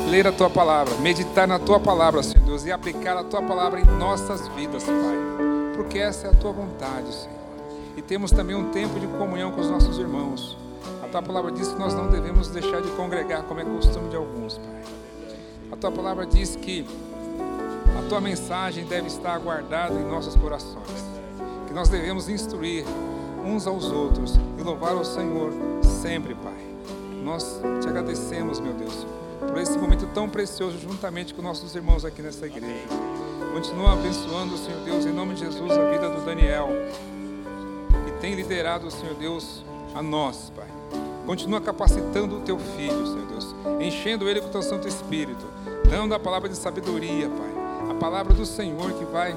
ler 0.09 0.27
a 0.27 0.33
Tua 0.33 0.49
palavra, 0.49 0.95
meditar 1.01 1.47
na 1.47 1.59
Tua 1.59 1.79
palavra, 1.79 2.23
Senhor 2.23 2.45
Deus, 2.45 2.64
e 2.64 2.73
aplicar 2.73 3.19
a 3.19 3.25
Tua 3.25 3.42
palavra 3.42 3.81
em 3.81 3.85
nossas 3.99 4.49
vidas, 4.49 4.85
Pai. 4.85 5.77
Porque 5.77 5.99
essa 5.99 6.29
é 6.29 6.31
a 6.31 6.33
Tua 6.33 6.53
vontade, 6.53 7.12
Senhor 7.12 7.37
e 7.97 8.03
temos 8.03 8.31
também 8.31 8.55
um 8.55 8.71
tempo 8.71 9.01
de 9.01 9.07
comunhão 9.07 9.51
com 9.51 9.61
os 9.61 9.71
nossos 9.71 9.99
irmãos. 9.99 10.57
A 11.03 11.09
tua 11.09 11.23
palavra 11.23 11.51
diz 11.51 11.69
que 11.69 11.79
nós 11.79 11.95
não 11.95 12.09
devemos 12.09 12.49
deixar 12.49 12.83
de 12.83 12.90
congregar, 12.90 13.42
como 13.45 13.59
é 13.59 13.64
costume 13.64 14.11
de 14.11 14.16
alguns, 14.16 14.59
Pai. 14.59 14.83
A 15.73 15.77
tua 15.77 15.90
palavra 15.90 16.27
diz 16.27 16.55
que 16.57 16.87
a 17.99 18.09
tua 18.09 18.21
mensagem 18.21 18.85
deve 18.85 19.07
estar 19.07 19.38
guardada 19.38 19.95
em 19.95 20.05
nossos 20.05 20.37
corações, 20.37 21.05
que 21.66 21.73
nós 21.73 21.88
devemos 21.88 22.29
instruir 22.29 22.85
uns 23.47 23.67
aos 23.67 23.91
outros 23.91 24.35
e 24.59 24.63
louvar 24.63 24.95
o 24.97 25.05
Senhor 25.05 25.53
sempre, 26.03 26.35
Pai. 26.35 26.67
Nós 27.23 27.61
te 27.81 27.89
agradecemos, 27.89 28.59
meu 28.59 28.75
Deus, 28.75 29.07
por 29.41 29.59
esse 29.59 29.79
momento 29.79 30.07
tão 30.13 30.29
precioso, 30.29 30.79
juntamente 30.79 31.33
com 31.33 31.43
nossos 31.43 31.75
irmãos 31.75 32.05
aqui 32.05 32.23
nessa 32.23 32.47
igreja. 32.47 32.87
Continua 33.53 33.93
abençoando, 33.93 34.57
Senhor 34.57 34.81
Deus, 34.85 35.07
em 35.07 35.13
nome 35.13 35.35
de 35.35 35.41
Jesus, 35.41 35.71
a 35.73 35.91
vida 35.91 36.11
do 36.11 36.25
Daniel, 36.25 36.69
que 38.05 38.21
tem 38.21 38.35
liderado, 38.35 38.91
Senhor 38.91 39.15
Deus, 39.15 39.65
a 39.95 40.03
nós, 40.03 40.53
Pai. 40.55 40.67
Continua 41.25 41.61
capacitando 41.61 42.37
o 42.37 42.41
teu 42.41 42.59
filho, 42.59 43.07
Senhor 43.07 43.27
Deus, 43.27 43.55
enchendo 43.81 44.29
ele 44.29 44.41
com 44.41 44.49
o 44.49 44.51
teu 44.51 44.63
Santo 44.63 44.87
Espírito, 44.87 45.45
dando 45.89 46.15
a 46.15 46.19
palavra 46.19 46.49
de 46.49 46.57
sabedoria, 46.57 47.29
Pai. 47.29 47.91
A 47.91 47.95
palavra 47.95 48.35
do 48.35 48.45
Senhor 48.45 48.93
que 48.93 49.05
vai 49.05 49.35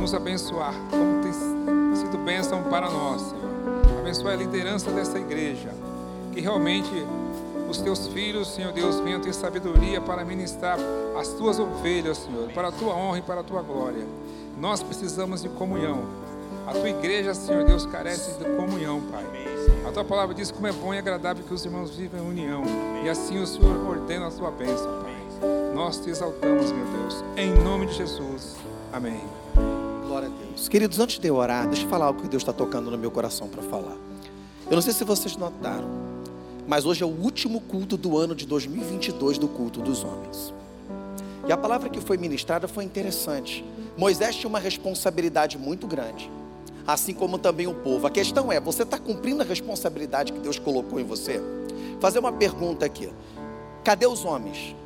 nos 0.00 0.14
abençoar, 0.14 0.74
como 0.90 1.22
tem 1.22 1.32
sido 1.94 2.16
bênção 2.24 2.62
para 2.64 2.88
nós, 2.88 3.20
Senhor. 3.20 3.47
Abençoa 4.08 4.32
a 4.32 4.36
liderança 4.36 4.90
dessa 4.90 5.18
igreja, 5.18 5.68
que 6.32 6.40
realmente 6.40 6.90
os 7.68 7.78
teus 7.78 8.06
filhos, 8.06 8.48
Senhor 8.54 8.72
Deus, 8.72 8.98
venham 9.00 9.20
ter 9.20 9.34
sabedoria 9.34 10.00
para 10.00 10.24
ministrar 10.24 10.78
as 11.20 11.28
tuas 11.34 11.58
ovelhas, 11.58 12.16
Senhor, 12.16 12.50
para 12.52 12.68
a 12.68 12.72
tua 12.72 12.94
honra 12.94 13.18
e 13.18 13.20
para 13.20 13.42
a 13.42 13.44
tua 13.44 13.60
glória. 13.60 14.02
Nós 14.58 14.82
precisamos 14.82 15.42
de 15.42 15.50
comunhão. 15.50 16.04
A 16.66 16.72
tua 16.72 16.88
igreja, 16.88 17.34
Senhor 17.34 17.66
Deus, 17.66 17.84
carece 17.84 18.38
de 18.38 18.46
comunhão, 18.56 19.02
Pai. 19.10 19.26
A 19.86 19.92
tua 19.92 20.04
palavra 20.06 20.34
diz 20.34 20.50
como 20.50 20.66
é 20.66 20.72
bom 20.72 20.94
e 20.94 20.98
agradável 20.98 21.44
que 21.44 21.52
os 21.52 21.62
irmãos 21.66 21.94
vivam 21.94 22.18
em 22.20 22.28
união. 22.30 22.62
E 23.04 23.10
assim 23.10 23.38
o 23.38 23.46
Senhor 23.46 23.76
ordena 23.90 24.28
a 24.28 24.30
tua 24.30 24.50
bênção, 24.50 25.02
Pai. 25.02 25.18
Nós 25.74 25.98
te 25.98 26.08
exaltamos, 26.08 26.72
meu 26.72 26.86
Deus, 26.86 27.22
em 27.36 27.52
nome 27.62 27.84
de 27.84 27.92
Jesus. 27.92 28.56
Amém. 28.90 29.20
Deus. 30.58 30.68
Queridos, 30.68 30.98
antes 30.98 31.18
de 31.18 31.28
eu 31.28 31.36
orar, 31.36 31.68
deixa 31.68 31.84
eu 31.84 31.88
falar 31.88 32.06
algo 32.06 32.20
que 32.20 32.28
Deus 32.28 32.42
está 32.42 32.52
tocando 32.52 32.90
no 32.90 32.98
meu 32.98 33.10
coração 33.10 33.48
para 33.48 33.62
falar. 33.62 33.96
Eu 34.68 34.74
não 34.74 34.82
sei 34.82 34.92
se 34.92 35.04
vocês 35.04 35.36
notaram, 35.36 35.88
mas 36.66 36.84
hoje 36.84 37.02
é 37.02 37.06
o 37.06 37.08
último 37.08 37.60
culto 37.60 37.96
do 37.96 38.18
ano 38.18 38.34
de 38.34 38.44
2022 38.44 39.38
do 39.38 39.48
culto 39.48 39.80
dos 39.80 40.02
homens. 40.04 40.52
E 41.46 41.52
a 41.52 41.56
palavra 41.56 41.88
que 41.88 42.00
foi 42.00 42.18
ministrada 42.18 42.68
foi 42.68 42.84
interessante. 42.84 43.64
Moisés 43.96 44.36
tinha 44.36 44.48
uma 44.48 44.58
responsabilidade 44.58 45.56
muito 45.56 45.86
grande, 45.86 46.30
assim 46.86 47.14
como 47.14 47.38
também 47.38 47.66
o 47.66 47.74
povo. 47.74 48.06
A 48.06 48.10
questão 48.10 48.52
é: 48.52 48.60
você 48.60 48.82
está 48.82 48.98
cumprindo 48.98 49.42
a 49.42 49.46
responsabilidade 49.46 50.32
que 50.32 50.40
Deus 50.40 50.58
colocou 50.58 51.00
em 51.00 51.04
você? 51.04 51.40
Fazer 52.00 52.18
uma 52.18 52.32
pergunta 52.32 52.84
aqui: 52.84 53.08
cadê 53.82 54.06
os 54.06 54.24
homens? 54.24 54.76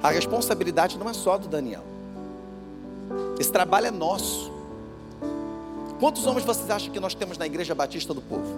A 0.00 0.10
responsabilidade 0.10 0.96
não 0.96 1.10
é 1.10 1.12
só 1.12 1.36
do 1.36 1.48
Daniel, 1.48 1.82
esse 3.38 3.50
trabalho 3.50 3.86
é 3.86 3.90
nosso. 3.90 4.52
Quantos 6.00 6.26
homens 6.26 6.44
vocês 6.44 6.70
acham 6.70 6.92
que 6.92 7.00
nós 7.00 7.14
temos 7.14 7.38
na 7.38 7.46
Igreja 7.46 7.74
Batista 7.74 8.14
do 8.14 8.22
Povo? 8.22 8.54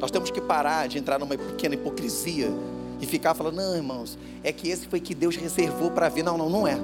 Nós 0.00 0.10
temos 0.10 0.30
que 0.30 0.40
parar 0.40 0.88
de 0.88 0.98
entrar 0.98 1.18
numa 1.18 1.36
pequena 1.36 1.74
hipocrisia 1.74 2.52
e 3.00 3.06
ficar 3.06 3.34
falando, 3.34 3.56
não, 3.56 3.74
irmãos, 3.74 4.16
é 4.44 4.52
que 4.52 4.68
esse 4.68 4.86
foi 4.86 5.00
que 5.00 5.14
Deus 5.14 5.36
reservou 5.36 5.90
para 5.90 6.08
vir. 6.08 6.22
Não, 6.22 6.38
não, 6.38 6.48
não 6.48 6.66
é. 6.66 6.78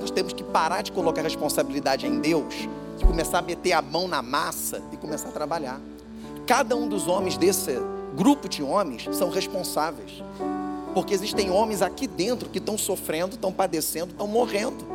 Nós 0.00 0.10
temos 0.10 0.32
que 0.32 0.42
parar 0.42 0.82
de 0.82 0.92
colocar 0.92 1.20
a 1.20 1.24
responsabilidade 1.24 2.06
em 2.06 2.20
Deus, 2.20 2.54
de 2.98 3.04
começar 3.04 3.38
a 3.38 3.42
meter 3.42 3.72
a 3.72 3.82
mão 3.82 4.08
na 4.08 4.22
massa 4.22 4.82
e 4.92 4.96
começar 4.96 5.28
a 5.28 5.32
trabalhar. 5.32 5.80
Cada 6.46 6.74
um 6.74 6.88
dos 6.88 7.06
homens 7.06 7.36
desse 7.36 7.78
grupo 8.16 8.48
de 8.48 8.62
homens 8.62 9.08
são 9.12 9.30
responsáveis. 9.30 10.22
Porque 10.94 11.14
existem 11.14 11.50
homens 11.50 11.80
aqui 11.80 12.06
dentro 12.06 12.48
que 12.48 12.58
estão 12.58 12.76
sofrendo, 12.76 13.34
estão 13.34 13.52
padecendo, 13.52 14.10
estão 14.12 14.26
morrendo. 14.26 14.91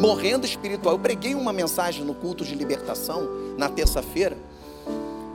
Morrendo 0.00 0.46
espiritual. 0.46 0.94
Eu 0.94 0.98
preguei 0.98 1.34
uma 1.34 1.52
mensagem 1.52 2.04
no 2.04 2.14
culto 2.14 2.44
de 2.44 2.54
libertação 2.54 3.28
na 3.56 3.68
terça-feira 3.68 4.36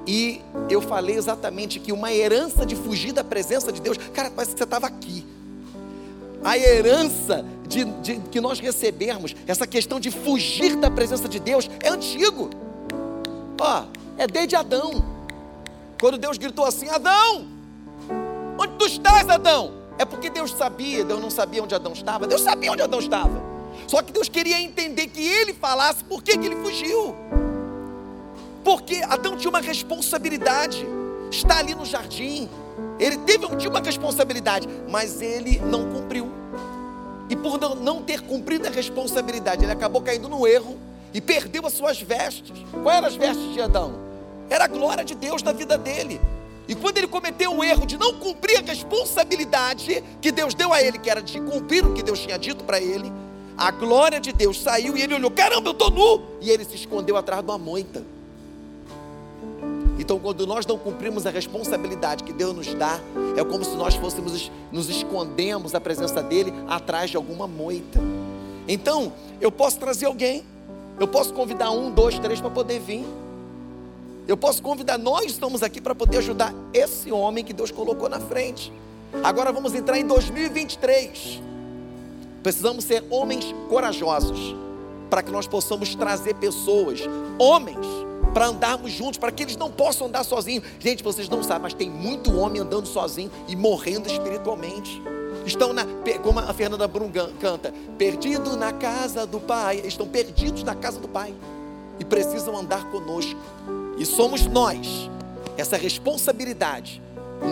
e 0.05 0.41
eu 0.69 0.81
falei 0.81 1.15
exatamente 1.15 1.79
que 1.79 1.91
uma 1.91 2.11
herança 2.11 2.65
de 2.65 2.75
fugir 2.75 3.11
da 3.11 3.23
presença 3.23 3.71
de 3.71 3.79
Deus, 3.81 3.97
cara, 4.13 4.31
parece 4.31 4.53
que 4.53 4.57
você 4.57 4.63
estava 4.63 4.87
aqui. 4.87 5.25
A 6.43 6.57
herança 6.57 7.45
de, 7.67 7.85
de, 7.85 8.15
que 8.31 8.41
nós 8.41 8.59
recebemos, 8.59 9.35
essa 9.45 9.67
questão 9.67 9.99
de 9.99 10.09
fugir 10.09 10.75
da 10.75 10.89
presença 10.89 11.29
de 11.29 11.39
Deus, 11.39 11.69
é 11.81 11.89
antigo. 11.89 12.49
Ó, 13.59 13.83
é 14.17 14.25
desde 14.25 14.55
Adão. 14.55 15.05
Quando 15.99 16.17
Deus 16.17 16.37
gritou 16.39 16.65
assim: 16.65 16.89
Adão, 16.89 17.45
onde 18.59 18.73
tu 18.79 18.87
estás, 18.87 19.29
Adão? 19.29 19.71
É 19.99 20.05
porque 20.05 20.31
Deus 20.31 20.51
sabia, 20.51 21.05
Deus 21.05 21.21
não 21.21 21.29
sabia 21.29 21.61
onde 21.61 21.75
Adão 21.75 21.93
estava, 21.93 22.25
Deus 22.25 22.41
sabia 22.41 22.71
onde 22.71 22.81
Adão 22.81 22.99
estava. 22.99 23.50
Só 23.87 24.01
que 24.01 24.11
Deus 24.11 24.29
queria 24.29 24.59
entender 24.61 25.07
que 25.07 25.21
ele 25.21 25.53
falasse 25.53 26.03
por 26.03 26.23
que, 26.23 26.37
que 26.37 26.45
ele 26.45 26.55
fugiu. 26.57 27.15
Porque 28.63 29.01
Adão 29.07 29.35
tinha 29.35 29.49
uma 29.49 29.61
responsabilidade. 29.61 30.85
Está 31.31 31.59
ali 31.59 31.73
no 31.73 31.85
jardim. 31.85 32.49
Ele 32.99 33.17
teve 33.17 33.47
tinha 33.55 33.69
uma 33.69 33.79
responsabilidade, 33.79 34.67
mas 34.89 35.21
ele 35.21 35.59
não 35.59 35.91
cumpriu. 35.91 36.31
E 37.29 37.35
por 37.35 37.59
não 37.77 38.01
ter 38.01 38.21
cumprido 38.21 38.67
a 38.67 38.69
responsabilidade, 38.69 39.63
ele 39.63 39.71
acabou 39.71 40.01
caindo 40.01 40.27
no 40.27 40.45
erro 40.45 40.77
e 41.13 41.21
perdeu 41.21 41.65
as 41.65 41.73
suas 41.73 42.01
vestes. 42.01 42.57
Quais 42.83 42.97
eram 42.97 43.07
as 43.07 43.15
vestes 43.15 43.53
de 43.53 43.61
Adão? 43.61 43.93
Era 44.49 44.65
a 44.65 44.67
glória 44.67 45.03
de 45.03 45.15
Deus 45.15 45.41
na 45.41 45.51
vida 45.51 45.77
dele. 45.77 46.19
E 46.67 46.75
quando 46.75 46.97
ele 46.97 47.07
cometeu 47.07 47.55
o 47.55 47.63
erro 47.63 47.85
de 47.85 47.97
não 47.97 48.13
cumprir 48.19 48.57
a 48.57 48.61
responsabilidade 48.61 50.03
que 50.21 50.31
Deus 50.31 50.53
deu 50.53 50.71
a 50.71 50.81
ele, 50.81 50.99
que 50.99 51.09
era 51.09 51.21
de 51.21 51.39
cumprir 51.41 51.85
o 51.85 51.93
que 51.93 52.03
Deus 52.03 52.19
tinha 52.19 52.37
dito 52.37 52.63
para 52.63 52.79
ele, 52.79 53.11
a 53.61 53.69
glória 53.69 54.19
de 54.19 54.33
Deus 54.33 54.59
saiu 54.59 54.97
e 54.97 55.01
ele 55.03 55.13
olhou: 55.13 55.29
caramba, 55.29 55.69
eu 55.69 55.73
estou 55.73 55.91
nu! 55.91 56.23
E 56.41 56.49
ele 56.49 56.65
se 56.65 56.75
escondeu 56.75 57.15
atrás 57.15 57.43
de 57.43 57.51
uma 57.51 57.59
moita. 57.59 58.03
Então, 59.99 60.17
quando 60.17 60.47
nós 60.47 60.65
não 60.65 60.79
cumprimos 60.79 61.27
a 61.27 61.29
responsabilidade 61.29 62.23
que 62.23 62.33
Deus 62.33 62.55
nos 62.55 62.73
dá, 62.73 62.99
é 63.37 63.43
como 63.43 63.63
se 63.63 63.75
nós 63.75 63.93
fôssemos 63.93 64.51
nos 64.71 64.89
escondemos 64.89 65.73
da 65.73 65.79
presença 65.79 66.23
dele 66.23 66.51
atrás 66.67 67.11
de 67.11 67.17
alguma 67.17 67.47
moita. 67.47 67.99
Então, 68.67 69.13
eu 69.39 69.51
posso 69.51 69.77
trazer 69.77 70.07
alguém, 70.07 70.43
eu 70.99 71.07
posso 71.07 71.31
convidar 71.31 71.69
um, 71.69 71.91
dois, 71.91 72.17
três 72.17 72.41
para 72.41 72.49
poder 72.49 72.79
vir. 72.79 73.05
Eu 74.27 74.37
posso 74.37 74.63
convidar, 74.63 74.97
nós 74.97 75.25
estamos 75.25 75.61
aqui 75.61 75.79
para 75.79 75.93
poder 75.93 76.17
ajudar 76.17 76.51
esse 76.73 77.11
homem 77.11 77.43
que 77.43 77.53
Deus 77.53 77.69
colocou 77.69 78.09
na 78.09 78.19
frente. 78.19 78.73
Agora 79.23 79.51
vamos 79.51 79.75
entrar 79.75 79.99
em 79.99 80.07
2023. 80.07 81.50
Precisamos 82.43 82.85
ser 82.85 83.03
homens 83.09 83.53
corajosos 83.69 84.55
para 85.09 85.21
que 85.21 85.31
nós 85.31 85.47
possamos 85.47 85.93
trazer 85.95 86.35
pessoas, 86.35 87.01
homens 87.37 87.85
para 88.33 88.47
andarmos 88.47 88.91
juntos, 88.91 89.17
para 89.17 89.31
que 89.31 89.43
eles 89.43 89.57
não 89.57 89.69
possam 89.69 90.07
andar 90.07 90.23
sozinhos. 90.23 90.63
Gente, 90.79 91.03
vocês 91.03 91.27
não 91.27 91.43
sabem, 91.43 91.63
mas 91.63 91.73
tem 91.73 91.89
muito 91.89 92.35
homem 92.37 92.61
andando 92.61 92.87
sozinho 92.87 93.29
e 93.47 93.55
morrendo 93.55 94.09
espiritualmente. 94.09 95.01
Estão 95.45 95.73
na, 95.73 95.85
como 96.23 96.39
a 96.39 96.53
Fernanda 96.53 96.87
Brum 96.87 97.11
canta, 97.39 97.73
perdido 97.97 98.55
na 98.55 98.71
casa 98.71 99.25
do 99.25 99.39
Pai. 99.39 99.81
Estão 99.85 100.07
perdidos 100.07 100.63
na 100.63 100.75
casa 100.75 100.99
do 100.99 101.07
Pai 101.07 101.33
e 101.99 102.05
precisam 102.05 102.55
andar 102.55 102.89
conosco. 102.89 103.39
E 103.97 104.05
somos 104.05 104.45
nós, 104.47 105.09
essa 105.57 105.77
responsabilidade. 105.77 107.01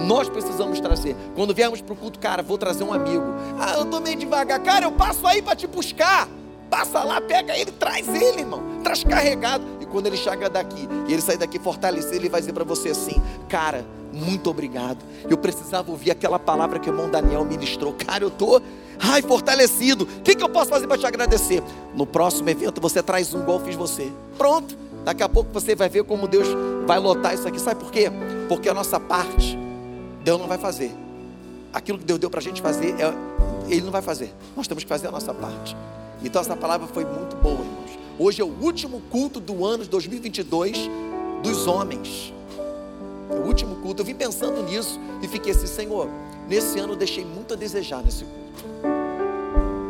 Nós 0.07 0.29
precisamos 0.29 0.79
trazer. 0.79 1.15
Quando 1.35 1.53
viermos 1.53 1.81
para 1.81 1.93
o 1.93 1.95
culto, 1.95 2.19
cara, 2.19 2.43
vou 2.43 2.57
trazer 2.57 2.83
um 2.83 2.93
amigo. 2.93 3.25
Ah, 3.59 3.75
eu 3.77 3.83
estou 3.83 3.99
meio 3.99 4.15
devagar. 4.15 4.59
Cara, 4.61 4.85
eu 4.85 4.91
passo 4.91 5.25
aí 5.25 5.41
para 5.41 5.55
te 5.55 5.67
buscar. 5.67 6.27
Passa 6.69 7.03
lá, 7.03 7.19
pega 7.19 7.57
ele, 7.57 7.71
traz 7.71 8.07
ele, 8.07 8.41
irmão. 8.41 8.61
Traz 8.83 9.03
carregado. 9.03 9.65
E 9.81 9.85
quando 9.85 10.05
ele 10.05 10.17
chega 10.17 10.49
daqui, 10.49 10.87
e 11.07 11.13
ele 11.13 11.21
sair 11.21 11.37
daqui 11.37 11.57
fortalecido, 11.57 12.15
ele 12.15 12.29
vai 12.29 12.39
dizer 12.39 12.53
para 12.53 12.63
você 12.63 12.89
assim: 12.89 13.19
Cara, 13.47 13.83
muito 14.13 14.49
obrigado. 14.49 14.99
Eu 15.27 15.37
precisava 15.37 15.89
ouvir 15.91 16.11
aquela 16.11 16.37
palavra 16.37 16.79
que 16.79 16.89
o 16.89 16.93
irmão 16.93 17.09
Daniel 17.09 17.43
ministrou. 17.43 17.93
Cara, 17.93 18.23
eu 18.23 18.29
tô, 18.29 18.61
ai, 18.99 19.21
fortalecido. 19.21 20.03
O 20.03 20.21
que, 20.21 20.35
que 20.35 20.43
eu 20.43 20.49
posso 20.49 20.69
fazer 20.69 20.87
para 20.87 20.97
te 20.97 21.05
agradecer? 21.05 21.63
No 21.95 22.05
próximo 22.05 22.49
evento 22.49 22.79
você 22.79 23.01
traz 23.01 23.33
um 23.33 23.41
igual 23.41 23.59
fiz 23.59 23.75
você. 23.75 24.11
Pronto. 24.37 24.77
Daqui 25.03 25.23
a 25.23 25.29
pouco 25.29 25.51
você 25.51 25.75
vai 25.75 25.89
ver 25.89 26.03
como 26.03 26.27
Deus 26.27 26.47
vai 26.85 26.99
lotar 26.99 27.33
isso 27.33 27.47
aqui. 27.47 27.59
Sabe 27.59 27.79
por 27.79 27.91
quê? 27.91 28.11
Porque 28.47 28.69
a 28.69 28.73
nossa 28.73 28.99
parte, 28.99 29.57
Deus 30.23 30.39
não 30.39 30.47
vai 30.47 30.57
fazer. 30.57 30.91
Aquilo 31.73 31.97
que 31.97 32.05
Deus 32.05 32.19
deu 32.19 32.29
para 32.29 32.39
a 32.39 32.43
gente 32.43 32.61
fazer, 32.61 32.95
é, 32.99 33.13
Ele 33.67 33.81
não 33.81 33.91
vai 33.91 34.01
fazer. 34.01 34.33
Nós 34.55 34.67
temos 34.67 34.83
que 34.83 34.89
fazer 34.89 35.07
a 35.07 35.11
nossa 35.11 35.33
parte. 35.33 35.75
Então 36.23 36.41
essa 36.41 36.55
palavra 36.55 36.87
foi 36.87 37.05
muito 37.05 37.35
boa, 37.37 37.59
irmãos. 37.59 37.99
Hoje 38.17 38.41
é 38.41 38.43
o 38.43 38.53
último 38.61 39.01
culto 39.09 39.39
do 39.39 39.65
ano 39.65 39.83
de 39.83 39.89
2022 39.89 40.89
dos 41.41 41.67
homens. 41.67 42.33
É 43.29 43.35
o 43.35 43.45
último 43.45 43.77
culto. 43.77 44.01
Eu 44.01 44.05
vim 44.05 44.15
pensando 44.15 44.61
nisso 44.63 44.99
e 45.21 45.27
fiquei 45.27 45.51
assim, 45.51 45.67
Senhor, 45.67 46.09
nesse 46.47 46.79
ano 46.79 46.93
eu 46.93 46.97
deixei 46.97 47.23
muito 47.23 47.53
a 47.53 47.57
desejar 47.57 48.03
nesse 48.03 48.25
culto. 48.25 48.39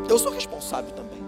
Eu 0.07 0.19
sou 0.19 0.31
responsável 0.31 0.91
também. 0.91 1.19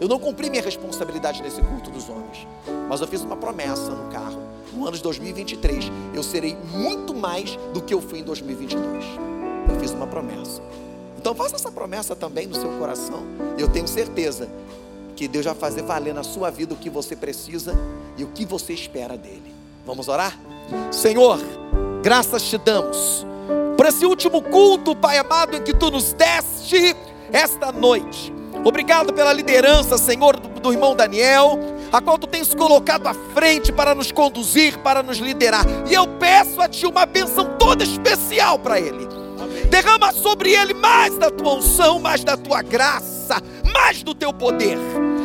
Eu 0.00 0.08
não 0.08 0.18
cumpri 0.18 0.50
minha 0.50 0.62
responsabilidade 0.62 1.42
nesse 1.42 1.60
culto 1.62 1.90
dos 1.90 2.08
homens. 2.08 2.46
Mas 2.88 3.00
eu 3.00 3.06
fiz 3.06 3.22
uma 3.22 3.36
promessa 3.36 3.90
no 3.90 4.10
carro. 4.10 4.40
No 4.72 4.86
ano 4.86 4.96
de 4.96 5.02
2023, 5.02 5.90
eu 6.14 6.22
serei 6.22 6.56
muito 6.72 7.14
mais 7.14 7.56
do 7.72 7.80
que 7.80 7.94
eu 7.94 8.00
fui 8.00 8.20
em 8.20 8.24
2022. 8.24 9.04
Eu 9.68 9.80
fiz 9.80 9.92
uma 9.92 10.06
promessa. 10.06 10.62
Então 11.18 11.34
faça 11.34 11.56
essa 11.56 11.70
promessa 11.70 12.14
também 12.14 12.46
no 12.46 12.54
seu 12.54 12.70
coração. 12.78 13.22
Eu 13.58 13.68
tenho 13.68 13.88
certeza 13.88 14.48
que 15.16 15.28
Deus 15.28 15.44
vai 15.44 15.54
fazer 15.54 15.82
valer 15.82 16.12
na 16.12 16.22
sua 16.22 16.50
vida 16.50 16.74
o 16.74 16.76
que 16.76 16.90
você 16.90 17.14
precisa 17.14 17.74
e 18.16 18.24
o 18.24 18.28
que 18.28 18.44
você 18.44 18.72
espera 18.72 19.16
dele. 19.16 19.54
Vamos 19.86 20.08
orar? 20.08 20.38
Senhor, 20.90 21.38
graças 22.02 22.42
te 22.42 22.58
damos 22.58 23.24
por 23.76 23.86
esse 23.86 24.06
último 24.06 24.40
culto, 24.40 24.94
Pai 24.94 25.18
amado, 25.18 25.56
em 25.56 25.62
que 25.62 25.74
tu 25.74 25.90
nos 25.90 26.12
deste 26.12 26.96
esta 27.32 27.72
noite. 27.72 28.32
Obrigado 28.64 29.12
pela 29.12 29.32
liderança, 29.32 29.98
Senhor, 29.98 30.38
do, 30.38 30.48
do 30.60 30.72
irmão 30.72 30.94
Daniel, 30.94 31.58
a 31.94 32.00
qual 32.00 32.18
tu 32.18 32.26
tens 32.26 32.52
colocado 32.52 33.06
à 33.06 33.14
frente 33.14 33.70
para 33.70 33.94
nos 33.94 34.10
conduzir, 34.10 34.76
para 34.78 35.00
nos 35.00 35.18
liderar. 35.18 35.64
E 35.88 35.94
eu 35.94 36.08
peço 36.08 36.60
a 36.60 36.68
ti 36.68 36.86
uma 36.86 37.06
bênção 37.06 37.56
toda 37.56 37.84
especial 37.84 38.58
para 38.58 38.80
ele. 38.80 39.06
Derrama 39.70 40.12
sobre 40.12 40.52
ele 40.52 40.74
mais 40.74 41.16
da 41.16 41.30
tua 41.30 41.54
unção, 41.54 42.00
mais 42.00 42.24
da 42.24 42.36
tua 42.36 42.62
graça, 42.62 43.40
mais 43.72 44.02
do 44.02 44.12
teu 44.12 44.32
poder. 44.32 44.76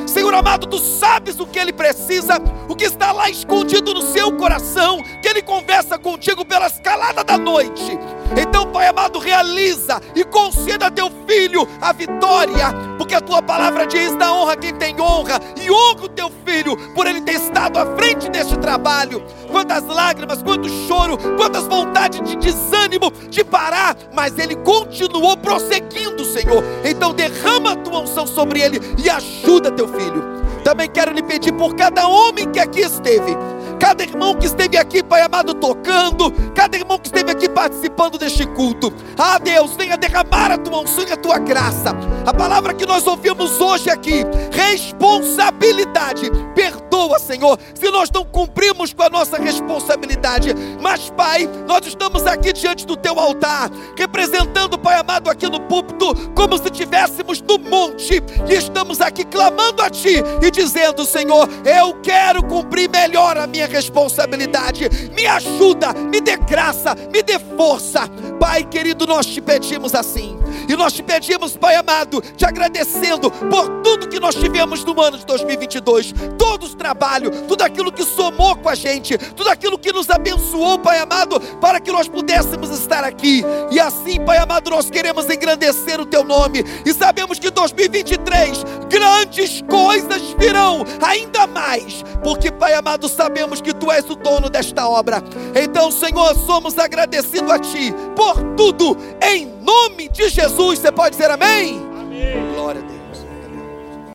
Senhor 0.05 0.33
amado, 0.33 0.67
tu 0.67 0.77
sabes 0.77 1.39
o 1.39 1.47
que 1.47 1.57
ele 1.57 1.73
precisa, 1.73 2.35
o 2.67 2.75
que 2.75 2.85
está 2.85 3.11
lá 3.11 3.29
escondido 3.29 3.91
no 3.91 4.03
seu 4.03 4.31
coração, 4.33 5.01
que 5.23 5.27
ele 5.27 5.41
conversa 5.41 5.97
contigo 5.97 6.45
pela 6.45 6.67
escalada 6.67 7.23
da 7.23 7.37
noite. 7.37 7.97
Então, 8.37 8.67
Pai 8.71 8.87
amado, 8.87 9.19
realiza 9.19 10.01
e 10.15 10.23
conceda 10.23 10.87
a 10.87 10.91
teu 10.91 11.09
filho 11.27 11.67
a 11.81 11.91
vitória, 11.91 12.73
porque 12.97 13.15
a 13.15 13.21
tua 13.21 13.41
palavra 13.41 13.85
diz: 13.87 14.15
da 14.15 14.31
honra 14.33 14.55
quem 14.55 14.73
tem 14.73 14.99
honra, 14.99 15.39
e 15.59 15.71
honra 15.71 16.05
o 16.05 16.09
teu 16.09 16.31
filho 16.45 16.77
por 16.93 17.07
ele 17.07 17.21
ter 17.21 17.33
estado 17.33 17.77
à 17.79 17.85
frente 17.95 18.29
deste 18.29 18.57
trabalho. 18.57 19.23
Quantas 19.51 19.85
lágrimas, 19.85 20.43
quanto 20.43 20.69
choro, 20.87 21.17
quantas 21.37 21.65
vontades 21.67 22.21
de 22.21 22.35
desânimo 22.35 23.11
de 23.29 23.43
parar, 23.43 23.95
mas 24.13 24.37
ele 24.37 24.55
continuou 24.57 25.35
prosseguindo, 25.37 26.23
Senhor. 26.25 26.63
Então, 26.83 27.13
derrama 27.13 27.71
a 27.71 27.75
tua 27.75 27.99
unção 28.01 28.27
sobre 28.27 28.61
ele 28.61 28.79
e 29.03 29.09
ajuda 29.09 29.71
teu 29.71 29.87
filho. 29.87 30.39
Também 30.63 30.89
quero 30.89 31.11
lhe 31.11 31.23
pedir 31.23 31.53
por 31.53 31.75
cada 31.75 32.07
homem 32.07 32.49
que 32.51 32.59
aqui 32.59 32.81
esteve 32.81 33.37
cada 33.79 34.03
irmão 34.03 34.35
que 34.35 34.45
esteve 34.45 34.77
aqui, 34.77 35.01
Pai 35.01 35.21
amado, 35.21 35.53
tocando, 35.53 36.31
cada 36.53 36.77
irmão 36.77 36.99
que 36.99 37.07
esteve 37.07 37.31
aqui 37.31 37.47
participando 37.47 38.17
deste 38.17 38.45
culto. 38.45 38.93
Ah, 39.17 39.39
Deus, 39.39 39.75
venha 39.75 39.97
derramar 39.97 40.51
a 40.51 40.57
tua 40.57 40.81
unção 40.81 41.05
e 41.07 41.13
a 41.13 41.17
tua 41.17 41.39
graça. 41.39 41.95
A 42.25 42.33
palavra 42.33 42.73
que 42.73 42.85
nós 42.85 43.07
ouvimos 43.07 43.59
hoje 43.61 43.89
aqui, 43.89 44.25
responsabilidade. 44.51 46.29
Perdoa, 46.53 47.17
Senhor, 47.17 47.57
se 47.73 47.89
nós 47.89 48.11
não 48.11 48.25
cumprimos 48.25 48.93
com 48.93 49.03
a 49.03 49.09
nossa 49.09 49.37
responsabilidade. 49.37 50.53
Mas, 50.81 51.09
Pai, 51.09 51.49
nós 51.65 51.87
estamos 51.87 52.25
aqui 52.27 52.51
diante 52.51 52.85
do 52.85 52.97
teu 52.97 53.17
altar, 53.17 53.71
representando, 53.97 54.77
Pai 54.77 54.99
amado, 54.99 55.29
aqui 55.29 55.47
no 55.47 55.61
púlpito, 55.61 56.13
como 56.35 56.57
se 56.57 56.65
estivéssemos 56.65 57.41
no 57.41 57.57
monte, 57.57 58.21
e 58.49 58.53
estamos 58.53 58.99
aqui 58.99 59.23
clamando 59.23 59.81
a 59.81 59.89
Ti 59.89 60.21
e 60.41 60.48
dizendo, 60.51 61.05
Senhor, 61.05 61.47
eu 61.65 61.99
quero 62.01 62.43
cumprir 62.43 62.89
melhor 62.89 63.37
a 63.37 63.45
minha 63.45 63.67
responsabilidade. 63.67 64.89
Me 65.13 65.25
ajuda, 65.25 65.93
me 65.93 66.21
dê 66.21 66.37
graça, 66.37 66.95
me 67.11 67.21
dê 67.21 67.37
força. 67.39 68.07
Pai 68.39 68.63
querido, 68.63 69.05
nós 69.05 69.25
te 69.25 69.41
pedimos 69.41 69.93
assim. 69.93 70.38
E 70.67 70.75
nós 70.75 70.93
te 70.93 71.03
pedimos, 71.03 71.55
Pai 71.55 71.75
amado, 71.75 72.21
te 72.21 72.45
agradecendo 72.45 73.29
por 73.31 73.81
tudo 73.83 74.07
que 74.07 74.19
nós 74.19 74.35
tivemos 74.35 74.83
no 74.83 74.99
ano 75.01 75.17
de 75.17 75.25
2022, 75.25 76.13
todo 76.37 76.65
o 76.65 76.75
trabalho, 76.75 77.31
tudo 77.47 77.61
aquilo 77.61 77.91
que 77.91 78.03
somou 78.03 78.55
com 78.55 78.69
a 78.69 78.75
gente, 78.75 79.17
tudo 79.17 79.49
aquilo 79.49 79.77
que 79.77 79.91
nos 79.91 80.09
abençoou, 80.09 80.79
Pai 80.79 80.99
amado, 80.99 81.39
para 81.59 81.79
que 81.79 81.91
nós 81.91 82.07
pudéssemos 82.07 82.69
estar 82.71 83.03
aqui. 83.03 83.43
E 83.71 83.79
assim, 83.79 84.23
Pai 84.25 84.37
amado, 84.37 84.69
nós 84.69 84.89
queremos 84.89 85.29
engrandecer 85.29 85.99
o 85.99 86.05
teu 86.05 86.23
nome 86.23 86.63
e 86.85 86.93
sabemos 86.93 87.39
que 87.39 87.49
2023 87.49 88.63
grandes 88.89 89.61
coisas 89.69 90.21
virão, 90.37 90.83
ainda 91.01 91.45
mais, 91.45 92.03
porque, 92.23 92.51
Pai 92.51 92.73
amado, 92.73 93.07
sabemos 93.07 93.61
que 93.61 93.73
tu 93.73 93.91
és 93.91 94.09
o 94.09 94.15
dono 94.15 94.49
desta 94.49 94.87
obra. 94.87 95.23
Então, 95.55 95.91
Senhor, 95.91 96.35
somos 96.35 96.77
agradecidos 96.77 97.51
a 97.51 97.59
ti 97.59 97.93
por 98.15 98.35
tudo, 98.55 98.97
em 99.21 99.45
nome 99.61 100.09
de 100.09 100.27
Jesus. 100.29 100.38
Jesus. 100.39 100.79
Você 100.79 100.91
pode 100.91 101.17
dizer 101.17 101.29
amém? 101.29 101.81
Amém. 101.99 102.53
Glória 102.53 102.81
a 102.81 102.83
Deus. 102.83 102.98